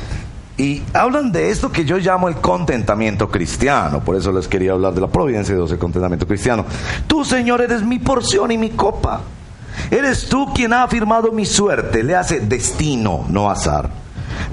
y 0.58 0.82
hablan 0.92 1.30
de 1.30 1.50
esto 1.50 1.70
que 1.70 1.84
yo 1.84 1.98
llamo 1.98 2.28
el 2.28 2.36
contentamiento 2.36 3.28
cristiano. 3.30 4.00
Por 4.00 4.16
eso 4.16 4.32
les 4.32 4.48
quería 4.48 4.72
hablar 4.72 4.94
de 4.94 5.00
la 5.00 5.06
providencia 5.06 5.54
de 5.54 5.60
Dios, 5.60 5.70
el 5.70 5.78
contentamiento 5.78 6.26
cristiano. 6.26 6.64
Tú, 7.06 7.24
Señor, 7.24 7.60
eres 7.60 7.84
mi 7.84 8.00
porción 8.00 8.50
y 8.50 8.58
mi 8.58 8.70
copa. 8.70 9.20
Eres 9.88 10.28
tú 10.28 10.52
quien 10.52 10.72
ha 10.72 10.82
afirmado 10.82 11.30
mi 11.30 11.46
suerte. 11.46 12.02
Le 12.02 12.16
hace 12.16 12.40
destino, 12.40 13.26
no 13.28 13.48
azar. 13.48 14.05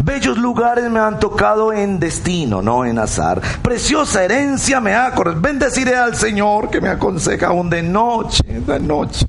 Bellos 0.03 0.37
lugares 0.37 0.89
me 0.89 0.99
han 0.99 1.19
tocado 1.19 1.73
en 1.73 1.99
destino, 1.99 2.61
no 2.61 2.85
en 2.85 2.99
azar. 2.99 3.41
Preciosa 3.61 4.23
herencia 4.23 4.79
me 4.79 4.93
ha. 4.93 5.13
Bendeciré 5.35 5.95
al 5.95 6.15
Señor 6.15 6.69
que 6.69 6.81
me 6.81 6.89
aconseja 6.89 7.47
aún 7.47 7.69
de 7.69 7.83
noche, 7.83 8.43
de 8.43 8.79
noche. 8.79 9.25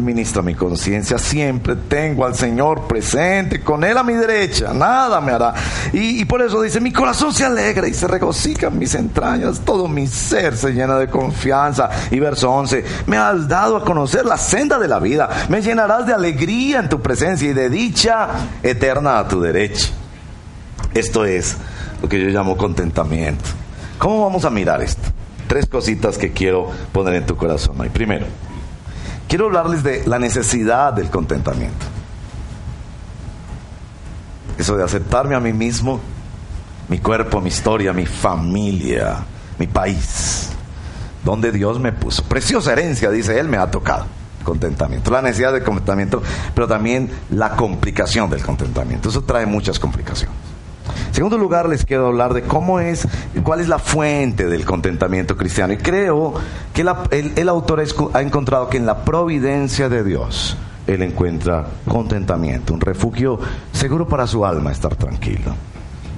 Ministra 0.00 0.42
mi 0.42 0.54
conciencia, 0.54 1.18
siempre 1.18 1.76
tengo 1.76 2.24
al 2.24 2.34
Señor 2.34 2.86
presente, 2.86 3.60
con 3.60 3.84
Él 3.84 3.96
a 3.96 4.02
mi 4.02 4.14
derecha, 4.14 4.72
nada 4.72 5.20
me 5.20 5.32
hará. 5.32 5.54
Y, 5.92 6.24
por 6.24 6.42
eso 6.42 6.60
dice, 6.60 6.80
mi 6.80 6.92
corazón 6.92 7.32
se 7.32 7.44
alegra 7.44 7.88
y 7.88 7.94
se 7.94 8.06
regocija 8.06 8.68
en 8.68 8.78
mis 8.78 8.94
entrañas, 8.94 9.60
todo 9.64 9.88
mi 9.88 10.06
ser 10.06 10.56
se 10.56 10.72
llena 10.72 10.96
de 10.98 11.08
confianza. 11.08 11.90
Y 12.10 12.18
verso 12.18 12.50
11, 12.50 12.84
me 13.06 13.16
has 13.16 13.48
dado 13.48 13.76
a 13.76 13.84
conocer 13.84 14.24
la 14.24 14.36
senda 14.36 14.78
de 14.78 14.88
la 14.88 14.98
vida, 14.98 15.28
me 15.48 15.62
llenarás 15.62 16.06
de 16.06 16.14
alegría 16.14 16.80
en 16.80 16.88
tu 16.88 17.00
presencia 17.00 17.50
y 17.50 17.54
de 17.54 17.70
dicha 17.70 18.28
eterna 18.62 19.18
a 19.18 19.28
tu 19.28 19.40
derecha. 19.40 19.88
Esto 20.94 21.24
es 21.24 21.56
lo 22.02 22.08
que 22.08 22.20
yo 22.20 22.28
llamo 22.28 22.56
contentamiento. 22.56 23.44
¿Cómo 23.98 24.24
vamos 24.24 24.44
a 24.44 24.50
mirar 24.50 24.82
esto? 24.82 25.08
Tres 25.46 25.66
cositas 25.66 26.18
que 26.18 26.32
quiero 26.32 26.70
poner 26.92 27.14
en 27.14 27.26
tu 27.26 27.36
corazón. 27.36 27.76
Primero, 27.92 28.26
quiero 29.28 29.46
hablarles 29.46 29.82
de 29.82 30.06
la 30.06 30.18
necesidad 30.18 30.92
del 30.92 31.10
contentamiento. 31.10 31.86
Eso 34.58 34.76
de 34.76 34.84
aceptarme 34.84 35.34
a 35.34 35.40
mí 35.40 35.52
mismo, 35.52 36.00
mi 36.88 36.98
cuerpo, 36.98 37.40
mi 37.40 37.48
historia, 37.48 37.92
mi 37.92 38.06
familia, 38.06 39.18
mi 39.58 39.66
país, 39.66 40.50
donde 41.24 41.52
Dios 41.52 41.78
me 41.78 41.92
puso. 41.92 42.22
Preciosa 42.24 42.72
herencia, 42.72 43.10
dice 43.10 43.38
Él, 43.38 43.48
me 43.48 43.58
ha 43.58 43.70
tocado. 43.70 44.06
Contentamiento. 44.44 45.10
La 45.10 45.22
necesidad 45.22 45.52
del 45.52 45.64
contentamiento, 45.64 46.22
pero 46.54 46.68
también 46.68 47.10
la 47.30 47.56
complicación 47.56 48.30
del 48.30 48.42
contentamiento. 48.42 49.08
Eso 49.08 49.24
trae 49.24 49.44
muchas 49.44 49.80
complicaciones. 49.80 50.55
Segundo 51.16 51.38
lugar, 51.38 51.66
les 51.66 51.86
quiero 51.86 52.08
hablar 52.08 52.34
de 52.34 52.42
cómo 52.42 52.78
es, 52.78 53.08
cuál 53.42 53.60
es 53.60 53.68
la 53.68 53.78
fuente 53.78 54.48
del 54.48 54.66
contentamiento 54.66 55.34
cristiano. 55.34 55.72
Y 55.72 55.78
creo 55.78 56.34
que 56.74 56.82
el, 56.82 57.48
autor 57.48 57.82
ha 58.12 58.20
encontrado 58.20 58.68
que 58.68 58.76
en 58.76 58.84
la 58.84 59.02
providencia 59.02 59.88
de 59.88 60.04
Dios, 60.04 60.58
él 60.86 61.00
encuentra 61.00 61.68
contentamiento, 61.88 62.74
un 62.74 62.82
refugio 62.82 63.40
seguro 63.72 64.06
para 64.06 64.26
su 64.26 64.44
alma, 64.44 64.72
estar 64.72 64.94
tranquilo. 64.94 65.54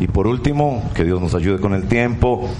Y 0.00 0.08
por 0.08 0.26
último, 0.26 0.90
que 0.96 1.04
Dios 1.04 1.20
nos 1.20 1.32
ayude 1.36 1.60
con 1.60 1.74
el 1.74 1.84
tiempo, 1.84 2.50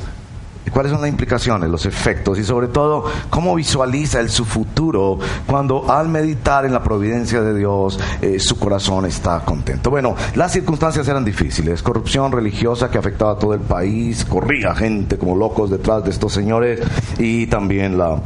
cuáles 0.70 0.92
son 0.92 1.00
las 1.00 1.10
implicaciones, 1.10 1.68
los 1.70 1.86
efectos 1.86 2.38
y 2.38 2.44
sobre 2.44 2.68
todo 2.68 3.04
cómo 3.30 3.54
visualiza 3.54 4.20
él 4.20 4.30
su 4.30 4.44
futuro 4.44 5.18
cuando 5.46 5.90
al 5.90 6.08
meditar 6.08 6.64
en 6.64 6.72
la 6.72 6.82
providencia 6.82 7.40
de 7.40 7.56
Dios 7.56 7.98
eh, 8.22 8.38
su 8.38 8.58
corazón 8.58 9.06
está 9.06 9.40
contento. 9.40 9.90
Bueno, 9.90 10.14
las 10.34 10.52
circunstancias 10.52 11.06
eran 11.08 11.24
difíciles, 11.24 11.82
corrupción 11.82 12.32
religiosa 12.32 12.90
que 12.90 12.98
afectaba 12.98 13.32
a 13.32 13.38
todo 13.38 13.54
el 13.54 13.60
país, 13.60 14.24
corría 14.24 14.74
gente 14.74 15.18
como 15.18 15.36
locos 15.36 15.70
detrás 15.70 16.04
de 16.04 16.10
estos 16.10 16.32
señores 16.32 16.80
y 17.18 17.46
también 17.46 17.98
la 17.98 18.20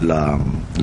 la, 0.00 0.38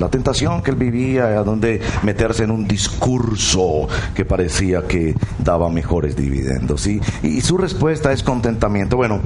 tentación 0.10 0.62
que 0.62 0.72
él 0.72 0.78
vivía, 0.78 1.28
a 1.28 1.44
donde 1.44 1.82
meterse 2.04 2.44
en 2.44 2.52
un 2.52 2.68
discurso 2.68 3.88
que 4.14 4.26
parecía 4.26 4.84
que 4.88 5.16
daba 5.40 5.70
mejores 5.70 6.16
dividendos. 6.16 6.86
Y, 6.88 7.02
y 7.24 7.42
su 7.42 7.58
respuesta 7.58 8.12
es 8.12 8.24
contentamiento. 8.24 8.98
Bueno, 8.98 9.22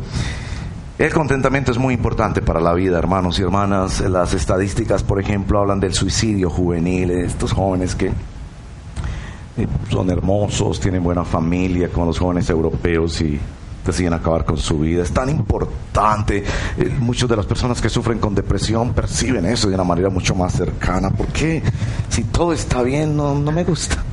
el 0.99 1.13
contentamiento 1.13 1.71
es 1.71 1.77
muy 1.77 1.93
importante 1.93 2.41
para 2.41 2.59
la 2.59 2.73
vida, 2.73 2.99
hermanos 2.99 3.39
y 3.39 3.41
hermanas. 3.41 4.01
Las 4.01 4.33
estadísticas, 4.33 5.01
por 5.01 5.17
ejemplo, 5.17 5.57
hablan 5.57 5.79
del 5.79 5.93
suicidio 5.93 6.49
juvenil, 6.49 7.09
estos 7.11 7.53
jóvenes 7.53 7.95
que 7.95 8.07
eh, 8.07 9.67
son 9.89 10.09
hermosos, 10.09 10.77
tienen 10.81 11.01
buena 11.01 11.23
familia, 11.23 11.87
como 11.87 12.07
los 12.07 12.19
jóvenes 12.19 12.49
europeos 12.49 13.21
y 13.21 13.39
deciden 13.85 14.11
acabar 14.11 14.43
con 14.43 14.57
su 14.57 14.79
vida. 14.79 15.01
Es 15.01 15.13
tan 15.13 15.29
importante. 15.29 16.43
Eh, 16.77 16.97
muchas 16.99 17.29
de 17.29 17.37
las 17.37 17.45
personas 17.45 17.79
que 17.79 17.87
sufren 17.87 18.19
con 18.19 18.35
depresión 18.35 18.93
perciben 18.93 19.45
eso 19.45 19.69
de 19.69 19.75
una 19.75 19.85
manera 19.85 20.09
mucho 20.09 20.35
más 20.35 20.51
cercana. 20.51 21.11
porque 21.11 21.63
Si 22.09 22.25
todo 22.25 22.51
está 22.51 22.83
bien, 22.83 23.15
no, 23.15 23.35
me 23.35 23.63
gusta. 23.63 24.03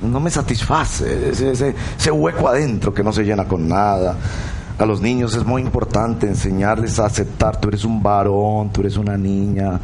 No 0.00 0.20
me 0.20 0.30
satisface. 0.30 1.30
ese 1.32 2.10
hueco 2.12 2.46
adentro 2.46 2.94
que 2.94 3.02
no 3.02 3.12
se 3.12 3.24
llena 3.24 3.48
con 3.48 3.66
nada. 3.68 4.16
A 4.80 4.86
los 4.86 5.02
niños 5.02 5.34
es 5.34 5.44
muy 5.44 5.60
importante 5.60 6.26
enseñarles 6.26 6.98
a 6.98 7.04
aceptar, 7.04 7.60
tú 7.60 7.68
eres 7.68 7.84
un 7.84 8.02
varón, 8.02 8.70
tú 8.72 8.80
eres 8.80 8.96
una 8.96 9.14
niña, 9.18 9.78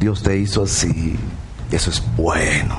Dios 0.00 0.20
te 0.20 0.36
hizo 0.36 0.64
así, 0.64 1.16
eso 1.70 1.90
es 1.90 2.02
bueno. 2.16 2.74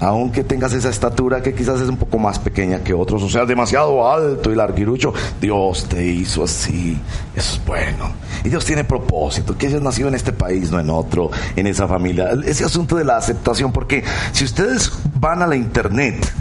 aunque 0.00 0.42
tengas 0.42 0.72
esa 0.72 0.88
estatura 0.88 1.42
que 1.42 1.54
quizás 1.54 1.82
es 1.82 1.88
un 1.90 1.98
poco 1.98 2.18
más 2.18 2.38
pequeña 2.38 2.82
que 2.82 2.94
otros, 2.94 3.22
o 3.22 3.28
sea, 3.28 3.44
demasiado 3.44 4.10
alto 4.10 4.50
y 4.50 4.54
larguirucho, 4.54 5.12
Dios 5.38 5.84
te 5.86 6.02
hizo 6.06 6.44
así, 6.44 6.98
eso 7.34 7.56
es 7.56 7.66
bueno. 7.66 8.10
Y 8.42 8.48
Dios 8.48 8.64
tiene 8.64 8.84
propósito, 8.84 9.56
que 9.58 9.66
hayas 9.66 9.82
nacido 9.82 10.08
en 10.08 10.14
este 10.14 10.32
país, 10.32 10.70
no 10.70 10.80
en 10.80 10.88
otro, 10.88 11.30
en 11.56 11.66
esa 11.66 11.86
familia. 11.86 12.30
Ese 12.46 12.64
asunto 12.64 12.96
de 12.96 13.04
la 13.04 13.18
aceptación, 13.18 13.70
porque 13.70 14.02
si 14.32 14.44
ustedes 14.44 14.90
van 15.20 15.42
a 15.42 15.46
la 15.46 15.56
internet, 15.56 16.32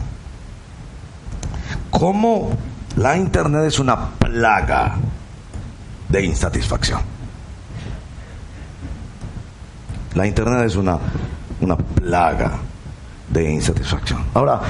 ¿cómo 1.91 2.51
la 2.97 3.17
internet 3.17 3.65
es 3.65 3.79
una 3.79 4.09
plaga 4.11 4.95
de 6.09 6.25
insatisfacción? 6.25 7.01
La 10.13 10.25
internet 10.25 10.65
es 10.65 10.75
una, 10.77 10.97
una 11.59 11.75
plaga 11.75 12.53
de 13.29 13.51
insatisfacción. 13.51 14.23
Ahora, 14.33 14.61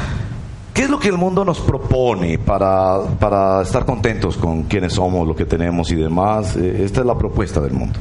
¿qué 0.73 0.83
es 0.83 0.89
lo 0.89 0.99
que 0.99 1.09
el 1.09 1.17
mundo 1.17 1.45
nos 1.45 1.59
propone 1.59 2.39
para, 2.39 2.99
para 3.19 3.61
estar 3.61 3.85
contentos 3.85 4.37
con 4.37 4.63
quienes 4.63 4.93
somos, 4.93 5.27
lo 5.27 5.35
que 5.35 5.45
tenemos 5.45 5.91
y 5.91 5.95
demás? 5.95 6.55
Eh, 6.55 6.83
esta 6.83 7.01
es 7.01 7.05
la 7.05 7.15
propuesta 7.15 7.61
del 7.61 7.73
mundo. 7.73 7.99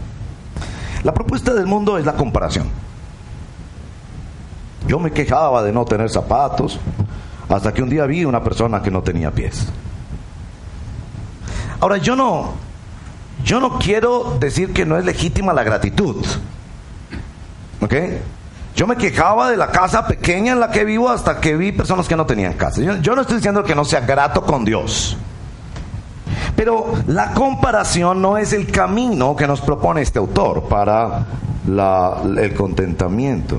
La 1.03 1.13
propuesta 1.13 1.53
del 1.53 1.67
mundo 1.67 1.99
es 1.99 2.07
la 2.07 2.15
comparación. 2.15 2.69
Yo 4.89 4.99
me 4.99 5.11
quejaba 5.11 5.63
de 5.63 5.73
no 5.73 5.85
tener 5.85 6.09
zapatos 6.09 6.79
hasta 7.49 7.75
que 7.75 7.83
un 7.83 7.91
día 7.91 8.07
vi 8.07 8.25
una 8.25 8.43
persona 8.43 8.83
que 8.83 8.91
no 8.91 9.03
tenía 9.03 9.31
pies. 9.31 9.67
Ahora 11.85 11.99
yo 11.99 12.17
no 12.17 12.55
yo 13.45 13.61
no 13.61 13.79
quiero 13.79 14.39
decir 14.41 14.73
que 14.73 14.87
no 14.87 14.97
es 14.97 15.05
legítima 15.05 15.53
la 15.53 15.63
gratitud. 15.65 16.25
¿Ok? 17.83 17.95
Yo 18.75 18.87
me 18.87 18.97
quejaba 18.97 19.51
de 19.51 19.59
la 19.59 19.71
casa 19.71 20.07
pequeña 20.07 20.55
en 20.55 20.61
la 20.61 20.71
que 20.71 20.87
vivo 20.87 21.11
hasta 21.11 21.43
que 21.43 21.55
vi 21.55 21.73
personas 21.73 22.09
que 22.09 22.17
no 22.17 22.25
tenían 22.25 22.55
casa. 22.55 22.81
Yo, 22.81 23.15
no 23.15 23.21
estoy 23.21 23.37
diciendo 23.37 23.63
que 23.65 23.75
no 23.75 23.85
sea 23.85 24.01
grato 24.01 24.41
con 24.47 24.65
Dios. 24.65 25.19
Pero 26.57 26.95
la 27.07 27.35
comparación 27.35 28.23
no 28.23 28.39
es 28.39 28.55
el 28.55 28.71
camino 28.71 29.37
que 29.37 29.47
nos 29.47 29.61
propone 29.61 30.01
este 30.01 30.19
autor 30.19 30.63
para 30.63 31.27
el 31.67 32.55
contentamiento. 32.55 33.59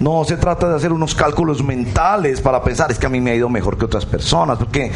No 0.00 0.24
se 0.24 0.36
trata 0.36 0.68
de 0.68 0.76
hacer 0.76 0.92
unos 0.92 1.14
cálculos 1.14 1.62
mentales 1.62 2.40
para 2.40 2.62
pensar 2.62 2.90
es 2.90 2.98
que 2.98 3.06
a 3.06 3.08
mí 3.08 3.20
me 3.20 3.32
ha 3.32 3.34
ido 3.34 3.48
mejor 3.48 3.78
que 3.78 3.84
otras 3.84 4.06
personas, 4.06 4.58
porque 4.58 4.92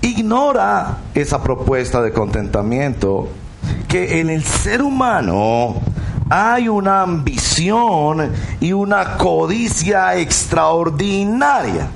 ignora 0.00 0.98
esa 1.14 1.42
propuesta 1.42 2.02
de 2.02 2.12
contentamiento 2.12 3.28
que 3.88 4.20
en 4.20 4.30
el 4.30 4.42
ser 4.42 4.82
humano 4.82 5.76
hay 6.30 6.68
una 6.68 7.02
ambición 7.02 8.32
y 8.58 8.72
una 8.72 9.16
codicia 9.18 10.16
extraordinaria. 10.16 11.88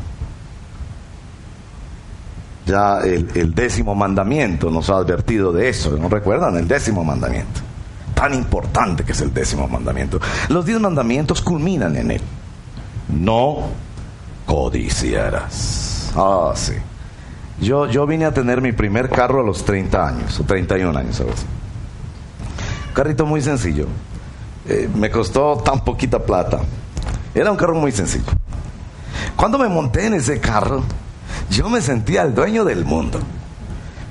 Ya 2.67 2.99
el, 2.99 3.55
décimo 3.55 3.95
mandamiento 3.95 4.71
nos 4.71 4.91
ha 4.91 4.97
advertido 4.97 5.53
de 5.53 5.69
eso, 5.69 5.97
¿no 5.97 6.09
recuerdan? 6.09 6.57
El 6.57 6.67
décimo 6.67 7.05
mandamiento. 7.05 7.61
Tan 8.17 8.33
importante 8.33 9.05
que 9.05 9.13
es 9.13 9.21
el 9.21 9.35
décimo 9.35 9.69
mandamiento. 9.69 10.19
Los 10.49 10.65
diez 10.65 10.81
mandamientos 10.81 11.43
culminan 11.43 11.95
en 11.97 12.13
él. 12.13 12.23
No 13.11 13.69
codiciarás. 14.47 16.13
Ah, 16.17 16.53
sí. 16.55 16.73
Yo, 17.61 17.87
yo 17.87 18.07
vine 18.07 18.25
a 18.25 18.33
tener 18.33 18.63
mi 18.63 18.73
primer 18.73 19.11
carro 19.11 19.41
a 19.41 19.45
los 19.45 19.67
30 19.67 20.09
años, 20.09 20.41
o 20.41 20.45
31 20.45 20.99
años, 20.99 21.17
¿sabes? 21.17 21.45
Carrito 22.95 23.27
muy 23.27 23.43
sencillo. 23.43 23.87
Eh, 24.67 24.89
me 24.95 25.11
costó 25.11 25.59
tan 25.59 25.85
poquita 25.85 26.19
plata. 26.19 26.61
Era 27.35 27.51
un 27.51 27.59
carro 27.59 27.75
muy 27.75 27.93
sencillo. 27.93 28.33
Cuando 29.37 29.59
me 29.59 29.69
monté 29.69 30.07
en 30.07 30.15
ese 30.15 30.41
carro, 30.41 30.83
yo 31.51 31.69
me 31.69 31.83
sentía 31.83 32.23
el 32.23 32.35
dueño 32.35 32.65
del 32.65 32.87
mundo. 32.87 33.21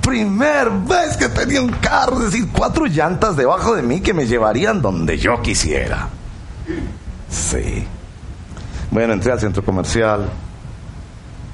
Primer 0.05 0.69
vez 0.69 1.17
que 1.17 1.29
tenía 1.29 1.61
un 1.61 1.71
carro, 1.71 2.19
es 2.19 2.31
decir, 2.31 2.49
cuatro 2.51 2.85
llantas 2.85 3.35
debajo 3.35 3.75
de 3.75 3.81
mí 3.81 4.01
que 4.01 4.13
me 4.13 4.27
llevarían 4.27 4.79
donde 4.79 5.17
yo 5.17 5.41
quisiera. 5.41 6.09
Sí. 7.27 7.87
Bueno, 8.91 9.13
entré 9.13 9.31
al 9.31 9.39
centro 9.39 9.65
comercial, 9.65 10.29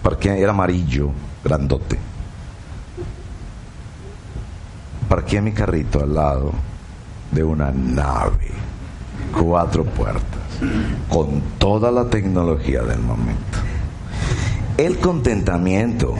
parqué, 0.03 0.37
era 0.37 0.51
amarillo, 0.51 1.11
grandote. 1.43 1.97
Parqué 5.07 5.41
mi 5.41 5.53
carrito 5.53 6.01
al 6.01 6.13
lado 6.13 6.51
de 7.31 7.43
una 7.45 7.71
nave 7.71 8.51
cuatro 9.31 9.85
puertas, 9.85 10.41
con 11.09 11.41
toda 11.57 11.89
la 11.89 12.09
tecnología 12.09 12.81
del 12.83 12.99
momento. 12.99 13.59
El 14.77 14.99
contentamiento 14.99 16.15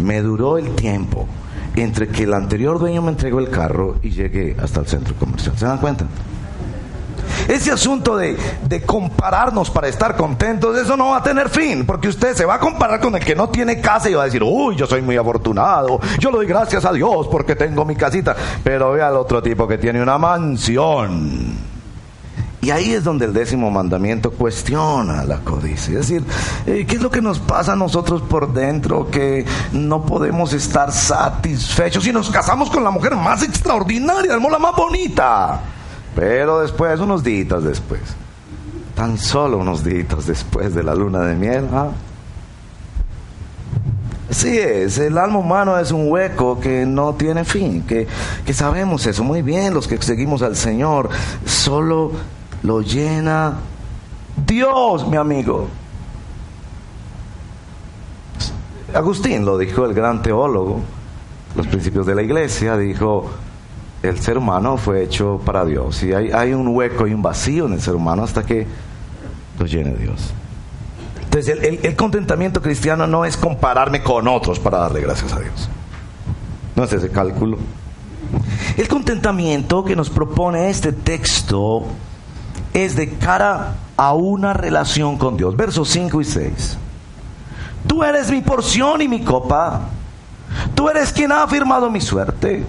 me 0.00 0.20
duró 0.20 0.58
el 0.58 0.74
tiempo 0.74 1.28
entre 1.76 2.08
que 2.08 2.24
el 2.24 2.34
anterior 2.34 2.78
dueño 2.78 3.02
me 3.02 3.10
entregó 3.10 3.38
el 3.38 3.50
carro 3.50 3.96
y 4.02 4.10
llegué 4.10 4.56
hasta 4.60 4.80
el 4.80 4.86
centro 4.86 5.14
comercial. 5.14 5.56
¿Se 5.56 5.66
dan 5.66 5.78
cuenta? 5.78 6.06
Ese 7.48 7.70
asunto 7.70 8.16
de, 8.16 8.36
de, 8.62 8.82
compararnos 8.82 9.70
para 9.70 9.88
estar 9.88 10.16
contentos, 10.16 10.76
eso 10.76 10.96
no 10.96 11.10
va 11.10 11.18
a 11.18 11.22
tener 11.22 11.48
fin, 11.48 11.86
porque 11.86 12.08
usted 12.08 12.34
se 12.34 12.44
va 12.44 12.54
a 12.54 12.60
comparar 12.60 13.00
con 13.00 13.14
el 13.14 13.24
que 13.24 13.36
no 13.36 13.48
tiene 13.48 13.80
casa 13.80 14.10
y 14.10 14.14
va 14.14 14.22
a 14.22 14.24
decir, 14.26 14.42
uy, 14.42 14.74
yo 14.74 14.86
soy 14.86 15.02
muy 15.02 15.16
afortunado, 15.16 16.00
yo 16.18 16.30
le 16.30 16.38
doy 16.38 16.46
gracias 16.46 16.84
a 16.84 16.92
Dios 16.92 17.28
porque 17.28 17.54
tengo 17.54 17.84
mi 17.84 17.94
casita, 17.94 18.34
pero 18.64 18.92
ve 18.92 19.02
al 19.02 19.16
otro 19.16 19.42
tipo 19.42 19.68
que 19.68 19.78
tiene 19.78 20.02
una 20.02 20.18
mansión 20.18 21.75
y 22.66 22.72
ahí 22.72 22.94
es 22.94 23.04
donde 23.04 23.26
el 23.26 23.32
décimo 23.32 23.70
mandamiento 23.70 24.32
cuestiona 24.32 25.22
la 25.22 25.38
codicia. 25.38 26.00
Es 26.00 26.08
decir, 26.08 26.24
eh, 26.66 26.84
¿qué 26.84 26.96
es 26.96 27.00
lo 27.00 27.12
que 27.12 27.22
nos 27.22 27.38
pasa 27.38 27.74
a 27.74 27.76
nosotros 27.76 28.22
por 28.22 28.52
dentro 28.52 29.08
que 29.08 29.46
no 29.70 30.04
podemos 30.04 30.52
estar 30.52 30.90
satisfechos 30.90 32.02
si 32.02 32.12
nos 32.12 32.28
casamos 32.28 32.68
con 32.68 32.82
la 32.82 32.90
mujer 32.90 33.14
más 33.14 33.44
extraordinaria, 33.44 34.36
la 34.36 34.58
más 34.58 34.74
bonita? 34.74 35.60
Pero 36.16 36.58
después, 36.58 36.98
unos 36.98 37.22
días 37.22 37.62
después, 37.62 38.00
tan 38.96 39.16
solo 39.16 39.58
unos 39.58 39.84
días 39.84 40.26
después 40.26 40.74
de 40.74 40.82
la 40.82 40.96
luna 40.96 41.20
de 41.20 41.36
miel, 41.36 41.68
¿ah? 41.72 41.90
Sí 44.28 44.58
es, 44.58 44.98
el 44.98 45.18
alma 45.18 45.38
humano 45.38 45.78
es 45.78 45.92
un 45.92 46.10
hueco 46.10 46.58
que 46.58 46.84
no 46.84 47.14
tiene 47.14 47.44
fin, 47.44 47.82
que, 47.82 48.08
que 48.44 48.52
sabemos 48.52 49.06
eso 49.06 49.22
muy 49.22 49.42
bien, 49.42 49.72
los 49.72 49.86
que 49.86 50.02
seguimos 50.02 50.42
al 50.42 50.56
Señor, 50.56 51.10
solo 51.44 52.10
lo 52.62 52.80
llena 52.80 53.54
Dios, 54.46 55.06
mi 55.08 55.16
amigo. 55.16 55.68
Agustín 58.94 59.44
lo 59.44 59.58
dijo, 59.58 59.84
el 59.84 59.94
gran 59.94 60.22
teólogo, 60.22 60.80
los 61.54 61.66
principios 61.66 62.06
de 62.06 62.14
la 62.14 62.22
iglesia, 62.22 62.76
dijo, 62.76 63.30
el 64.02 64.20
ser 64.20 64.38
humano 64.38 64.76
fue 64.76 65.02
hecho 65.02 65.40
para 65.44 65.64
Dios 65.64 66.02
y 66.02 66.12
hay, 66.12 66.30
hay 66.30 66.52
un 66.52 66.68
hueco 66.68 67.06
y 67.06 67.14
un 67.14 67.22
vacío 67.22 67.66
en 67.66 67.74
el 67.74 67.80
ser 67.80 67.94
humano 67.94 68.22
hasta 68.22 68.44
que 68.44 68.66
lo 69.58 69.66
llene 69.66 69.94
Dios. 69.94 70.32
Entonces 71.24 71.58
el, 71.58 71.80
el, 71.82 71.96
contentamiento 71.96 72.62
cristiano 72.62 73.06
no 73.06 73.24
es 73.24 73.36
compararme 73.36 74.02
con 74.02 74.28
otros 74.28 74.58
para 74.58 74.78
darle 74.78 75.00
gracias 75.00 75.32
a 75.32 75.40
Dios. 75.40 75.68
No 76.74 76.84
es 76.84 76.92
ese 76.92 77.10
cálculo. 77.10 77.58
El 78.76 78.88
contentamiento 78.88 79.84
que 79.84 79.96
nos 79.96 80.10
propone 80.10 80.70
este 80.70 80.92
texto 80.92 81.84
es 82.76 82.94
de 82.94 83.08
cara 83.14 83.74
a 83.96 84.12
una 84.12 84.52
relación 84.52 85.16
con 85.16 85.38
Dios. 85.38 85.56
Versos 85.56 85.88
5 85.88 86.20
y 86.20 86.24
6. 86.24 86.76
Tú 87.86 88.04
eres 88.04 88.30
mi 88.30 88.42
porción 88.42 89.00
y 89.00 89.08
mi 89.08 89.24
copa. 89.24 89.80
Tú 90.74 90.90
eres 90.90 91.10
quien 91.10 91.32
ha 91.32 91.42
afirmado 91.42 91.90
mi 91.90 92.02
suerte. 92.02 92.66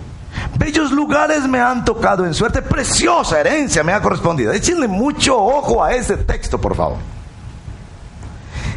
Bellos 0.57 0.91
lugares 0.91 1.45
me 1.45 1.59
han 1.59 1.83
tocado 1.83 2.25
en 2.25 2.33
suerte. 2.33 2.61
Preciosa 2.61 3.41
herencia 3.41 3.83
me 3.83 3.91
ha 3.91 4.01
correspondido. 4.01 4.53
Échenle 4.53 4.87
mucho 4.87 5.37
ojo 5.37 5.83
a 5.83 5.93
ese 5.93 6.15
texto, 6.15 6.57
por 6.57 6.73
favor. 6.73 6.99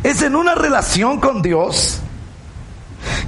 Es 0.03 0.23
en 0.23 0.35
una 0.35 0.57
relación 0.57 1.21
con 1.21 1.43
Dios 1.43 2.00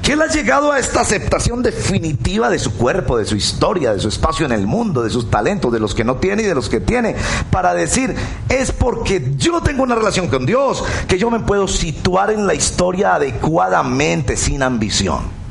que 0.02 0.14
él 0.14 0.22
ha 0.22 0.26
llegado 0.26 0.72
a 0.72 0.80
esta 0.80 1.00
aceptación 1.00 1.62
definitiva 1.62 2.50
de 2.50 2.58
su 2.58 2.74
cuerpo, 2.74 3.16
de 3.16 3.24
su 3.24 3.36
historia, 3.36 3.94
de 3.94 4.00
su 4.00 4.08
espacio 4.08 4.44
en 4.44 4.52
el 4.52 4.66
mundo, 4.66 5.02
de 5.02 5.10
sus 5.10 5.30
talentos, 5.30 5.72
de 5.72 5.78
los 5.78 5.94
que 5.94 6.02
no 6.02 6.16
tiene 6.16 6.42
y 6.42 6.46
de 6.46 6.56
los 6.56 6.68
que 6.68 6.80
tiene, 6.80 7.14
para 7.50 7.72
decir, 7.72 8.14
es 8.48 8.72
porque 8.72 9.32
yo 9.36 9.60
tengo 9.62 9.84
una 9.84 9.94
relación 9.94 10.26
con 10.26 10.44
Dios, 10.44 10.82
que 11.06 11.18
yo 11.18 11.30
me 11.30 11.38
puedo 11.40 11.68
situar 11.68 12.32
en 12.32 12.48
la 12.48 12.54
historia 12.54 13.14
adecuadamente, 13.14 14.36
sin 14.36 14.62
ambición 14.62 15.42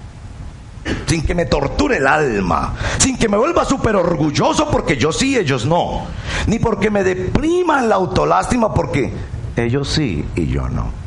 sin 1.06 1.22
que 1.22 1.36
me 1.36 1.46
torture 1.46 1.98
el 1.98 2.08
alma, 2.08 2.74
sin 2.98 3.16
que 3.16 3.30
me 3.30 3.38
vuelva 3.38 3.66
súper 3.66 3.96
orgulloso 3.96 4.68
porque 4.72 4.98
yo 4.98 5.12
sí, 5.12 5.38
ellos 5.38 5.66
no, 5.66 6.08
ni 6.48 6.58
porque 6.58 6.90
me 6.90 7.04
deprima 7.04 7.82
la 7.82 7.96
autolástima 7.96 8.74
porque 8.74 9.14
ellos 9.56 9.90
sí 9.90 10.26
y 10.36 10.48
yo 10.48 10.68
no 10.70 11.01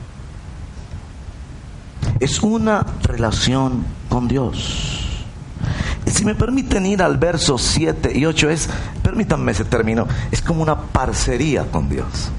es 2.21 2.43
una 2.43 2.85
relación 3.03 3.85
con 4.09 4.29
Dios. 4.29 5.01
Si 6.07 6.25
me 6.25 6.35
permiten 6.35 6.87
ir 6.87 7.03
al 7.03 7.17
verso 7.17 7.59
7 7.59 8.17
y 8.17 8.27
8, 8.27 8.51
es, 8.51 8.69
permítanme 9.03 9.53
ese 9.53 9.65
término, 9.65 10.07
es 10.31 10.43
como 10.43 10.63
una 10.63 10.79
parcería 10.79 11.65
con 11.65 11.89
Dios. 11.89 12.31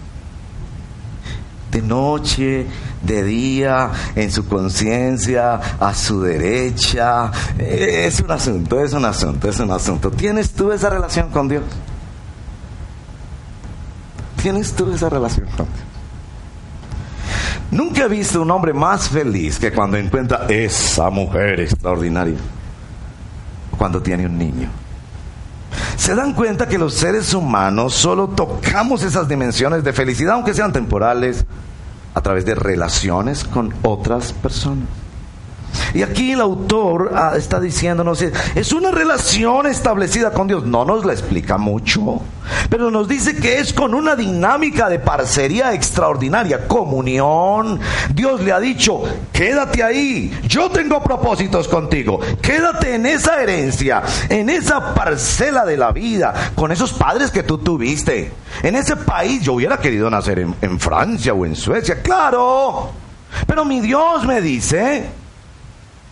de 1.72 1.82
noche, 1.82 2.68
de 3.02 3.24
día, 3.24 3.92
en 4.16 4.32
su 4.32 4.48
conciencia, 4.48 5.56
a 5.78 5.94
su 5.94 6.22
derecha. 6.22 7.32
Es 7.58 8.22
un 8.22 8.32
asunto, 8.32 8.80
es 8.80 8.94
un 8.94 9.04
asunto, 9.04 9.50
es 9.50 9.60
un 9.60 9.72
asunto. 9.72 10.10
¿Tienes 10.10 10.52
tú 10.52 10.72
esa 10.72 10.90
relación 10.90 11.30
con 11.32 11.50
Dios? 11.50 11.64
¿Tienes 14.42 14.74
tú 14.74 14.90
esa 14.94 15.10
relación 15.10 15.48
con 15.58 15.66
Dios? 15.66 15.85
Nunca 17.76 18.06
he 18.06 18.08
visto 18.08 18.42
un 18.42 18.50
hombre 18.52 18.72
más 18.72 19.10
feliz 19.10 19.60
que 19.60 19.74
cuando 19.74 19.98
encuentra 19.98 20.46
esa 20.48 21.10
mujer 21.10 21.60
extraordinaria, 21.60 22.38
cuando 23.78 24.02
tiene 24.02 24.26
un 24.26 24.38
niño. 24.38 24.70
Se 25.98 26.16
dan 26.16 26.32
cuenta 26.32 26.70
que 26.70 26.78
los 26.78 26.94
seres 26.94 27.34
humanos 27.34 27.94
solo 27.94 28.30
tocamos 28.30 29.04
esas 29.04 29.28
dimensiones 29.28 29.84
de 29.84 29.92
felicidad, 29.92 30.36
aunque 30.36 30.54
sean 30.54 30.72
temporales, 30.72 31.46
a 32.14 32.22
través 32.22 32.46
de 32.46 32.56
relaciones 32.56 33.44
con 33.44 33.74
otras 33.82 34.32
personas. 34.32 34.88
Y 35.94 36.04
aquí 36.04 36.32
el 36.32 36.42
autor 36.42 37.12
ah, 37.16 37.34
está 37.36 37.60
diciéndonos, 37.60 38.22
es 38.22 38.74
una 38.74 38.92
relación 38.92 39.68
establecida 39.68 40.32
con 40.32 40.48
Dios. 40.48 40.66
No 40.66 40.86
nos 40.86 41.06
la 41.06 41.14
explica 41.14 41.58
mucho, 41.58 42.22
pero 42.70 42.92
nos 42.92 43.08
dice 43.08 43.36
que 43.36 43.60
es 43.60 43.74
con 43.74 43.94
una 43.94 44.16
dinámica 44.16 44.90
de 44.90 45.00
parcería 45.00 45.74
extraordinaria, 45.74 46.68
comunión. 46.68 47.80
Dios 48.14 48.42
le 48.42 48.52
ha 48.52 48.60
dicho, 48.60 49.04
quédate 49.32 49.84
ahí, 49.84 50.38
yo 50.48 50.70
tengo 50.70 51.02
propósitos 51.04 51.68
contigo, 51.68 52.20
quédate 52.42 52.96
en 52.96 53.06
esa 53.06 53.42
herencia, 53.42 54.04
en 54.30 54.50
esa 54.50 54.94
parcela 54.94 55.66
de 55.66 55.78
la 55.78 55.92
vida, 55.92 56.52
con 56.56 56.72
esos 56.72 56.94
padres 56.94 57.32
que 57.32 57.44
tú 57.44 57.58
tuviste. 57.58 58.32
En 58.64 58.76
ese 58.76 58.96
país 58.96 59.42
yo 59.42 59.54
hubiera 59.54 59.78
querido 59.78 60.10
nacer 60.10 60.40
en, 60.40 60.56
en 60.62 60.80
Francia 60.80 61.34
o 61.34 61.46
en 61.46 61.56
Suecia, 61.56 62.02
claro. 62.02 62.92
Pero 63.48 63.66
mi 63.66 63.82
Dios 63.82 64.26
me 64.26 64.42
dice, 64.42 65.06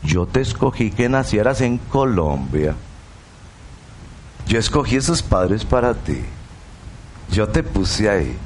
yo 0.04 0.26
te 0.26 0.42
escogí 0.42 0.92
que 0.92 1.10
nacieras 1.10 1.62
en 1.62 1.78
Colombia. 1.78 2.76
Yo 4.48 4.60
escogí 4.60 4.98
esos 4.98 5.22
padres 5.22 5.64
para 5.64 5.94
ti. 5.94 6.22
Yo 7.30 7.48
te 7.48 7.64
puse 7.64 8.10
ahí. 8.10 8.38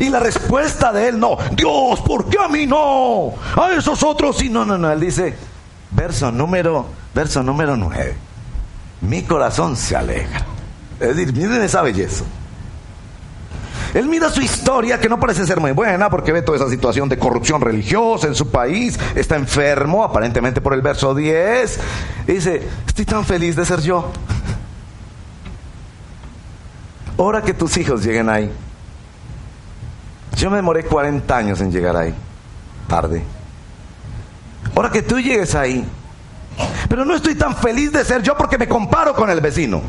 Y 0.00 0.08
la 0.08 0.18
respuesta 0.18 0.92
de 0.92 1.08
él, 1.08 1.20
no, 1.20 1.36
Dios, 1.52 2.00
¿por 2.00 2.28
qué 2.28 2.38
a 2.38 2.48
mí 2.48 2.66
no? 2.66 3.34
A 3.56 3.72
esos 3.76 4.02
otros 4.02 4.38
sí, 4.38 4.48
no, 4.48 4.64
no, 4.64 4.76
no. 4.76 4.90
Él 4.90 5.00
dice, 5.00 5.36
verso 5.90 6.32
número, 6.32 6.86
verso 7.14 7.42
número 7.42 7.76
nueve. 7.76 8.16
Mi 9.02 9.22
corazón 9.22 9.76
se 9.76 9.94
alegra. 9.94 10.44
Es 10.98 11.16
decir, 11.16 11.32
miren 11.34 11.62
esa 11.62 11.82
belleza. 11.82 12.24
Él 13.94 14.08
mira 14.08 14.28
su 14.28 14.42
historia, 14.42 14.98
que 14.98 15.08
no 15.08 15.20
parece 15.20 15.46
ser 15.46 15.60
muy 15.60 15.70
buena, 15.70 16.10
porque 16.10 16.32
ve 16.32 16.42
toda 16.42 16.58
esa 16.58 16.68
situación 16.68 17.08
de 17.08 17.16
corrupción 17.16 17.60
religiosa 17.60 18.26
en 18.26 18.34
su 18.34 18.50
país, 18.50 18.98
está 19.14 19.36
enfermo, 19.36 20.02
aparentemente 20.02 20.60
por 20.60 20.74
el 20.74 20.82
verso 20.82 21.14
10, 21.14 21.80
y 22.26 22.32
dice, 22.32 22.68
estoy 22.88 23.04
tan 23.04 23.24
feliz 23.24 23.54
de 23.54 23.64
ser 23.64 23.80
yo. 23.80 24.10
Ahora 27.16 27.40
que 27.42 27.54
tus 27.54 27.76
hijos 27.76 28.04
lleguen 28.04 28.28
ahí. 28.28 28.50
Yo 30.36 30.50
me 30.50 30.56
demoré 30.56 30.84
40 30.84 31.36
años 31.36 31.60
en 31.60 31.70
llegar 31.70 31.96
ahí, 31.96 32.12
tarde. 32.88 33.22
Ahora 34.74 34.90
que 34.90 35.02
tú 35.02 35.20
llegues 35.20 35.54
ahí, 35.54 35.86
pero 36.88 37.04
no 37.04 37.14
estoy 37.14 37.36
tan 37.36 37.54
feliz 37.54 37.92
de 37.92 38.04
ser 38.04 38.22
yo 38.22 38.36
porque 38.36 38.58
me 38.58 38.66
comparo 38.66 39.14
con 39.14 39.30
el 39.30 39.40
vecino. 39.40 39.80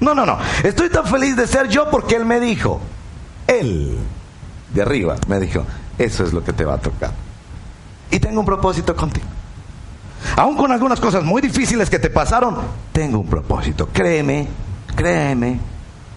No, 0.00 0.14
no, 0.16 0.26
no. 0.26 0.36
Estoy 0.64 0.88
tan 0.88 1.06
feliz 1.06 1.36
de 1.36 1.46
ser 1.46 1.68
yo 1.68 1.88
porque 1.90 2.16
él 2.16 2.24
me 2.24 2.40
dijo, 2.40 2.80
él 3.50 3.98
de 4.72 4.82
arriba 4.82 5.16
me 5.26 5.40
dijo, 5.40 5.64
eso 5.98 6.24
es 6.24 6.32
lo 6.32 6.42
que 6.44 6.52
te 6.52 6.64
va 6.64 6.74
a 6.74 6.78
tocar. 6.78 7.12
Y 8.10 8.18
tengo 8.18 8.40
un 8.40 8.46
propósito 8.46 8.94
contigo. 8.96 9.26
Aún 10.36 10.56
con 10.56 10.70
algunas 10.70 11.00
cosas 11.00 11.24
muy 11.24 11.40
difíciles 11.40 11.88
que 11.88 11.98
te 11.98 12.10
pasaron, 12.10 12.56
tengo 12.92 13.18
un 13.18 13.26
propósito. 13.26 13.88
Créeme, 13.92 14.48
créeme. 14.94 15.58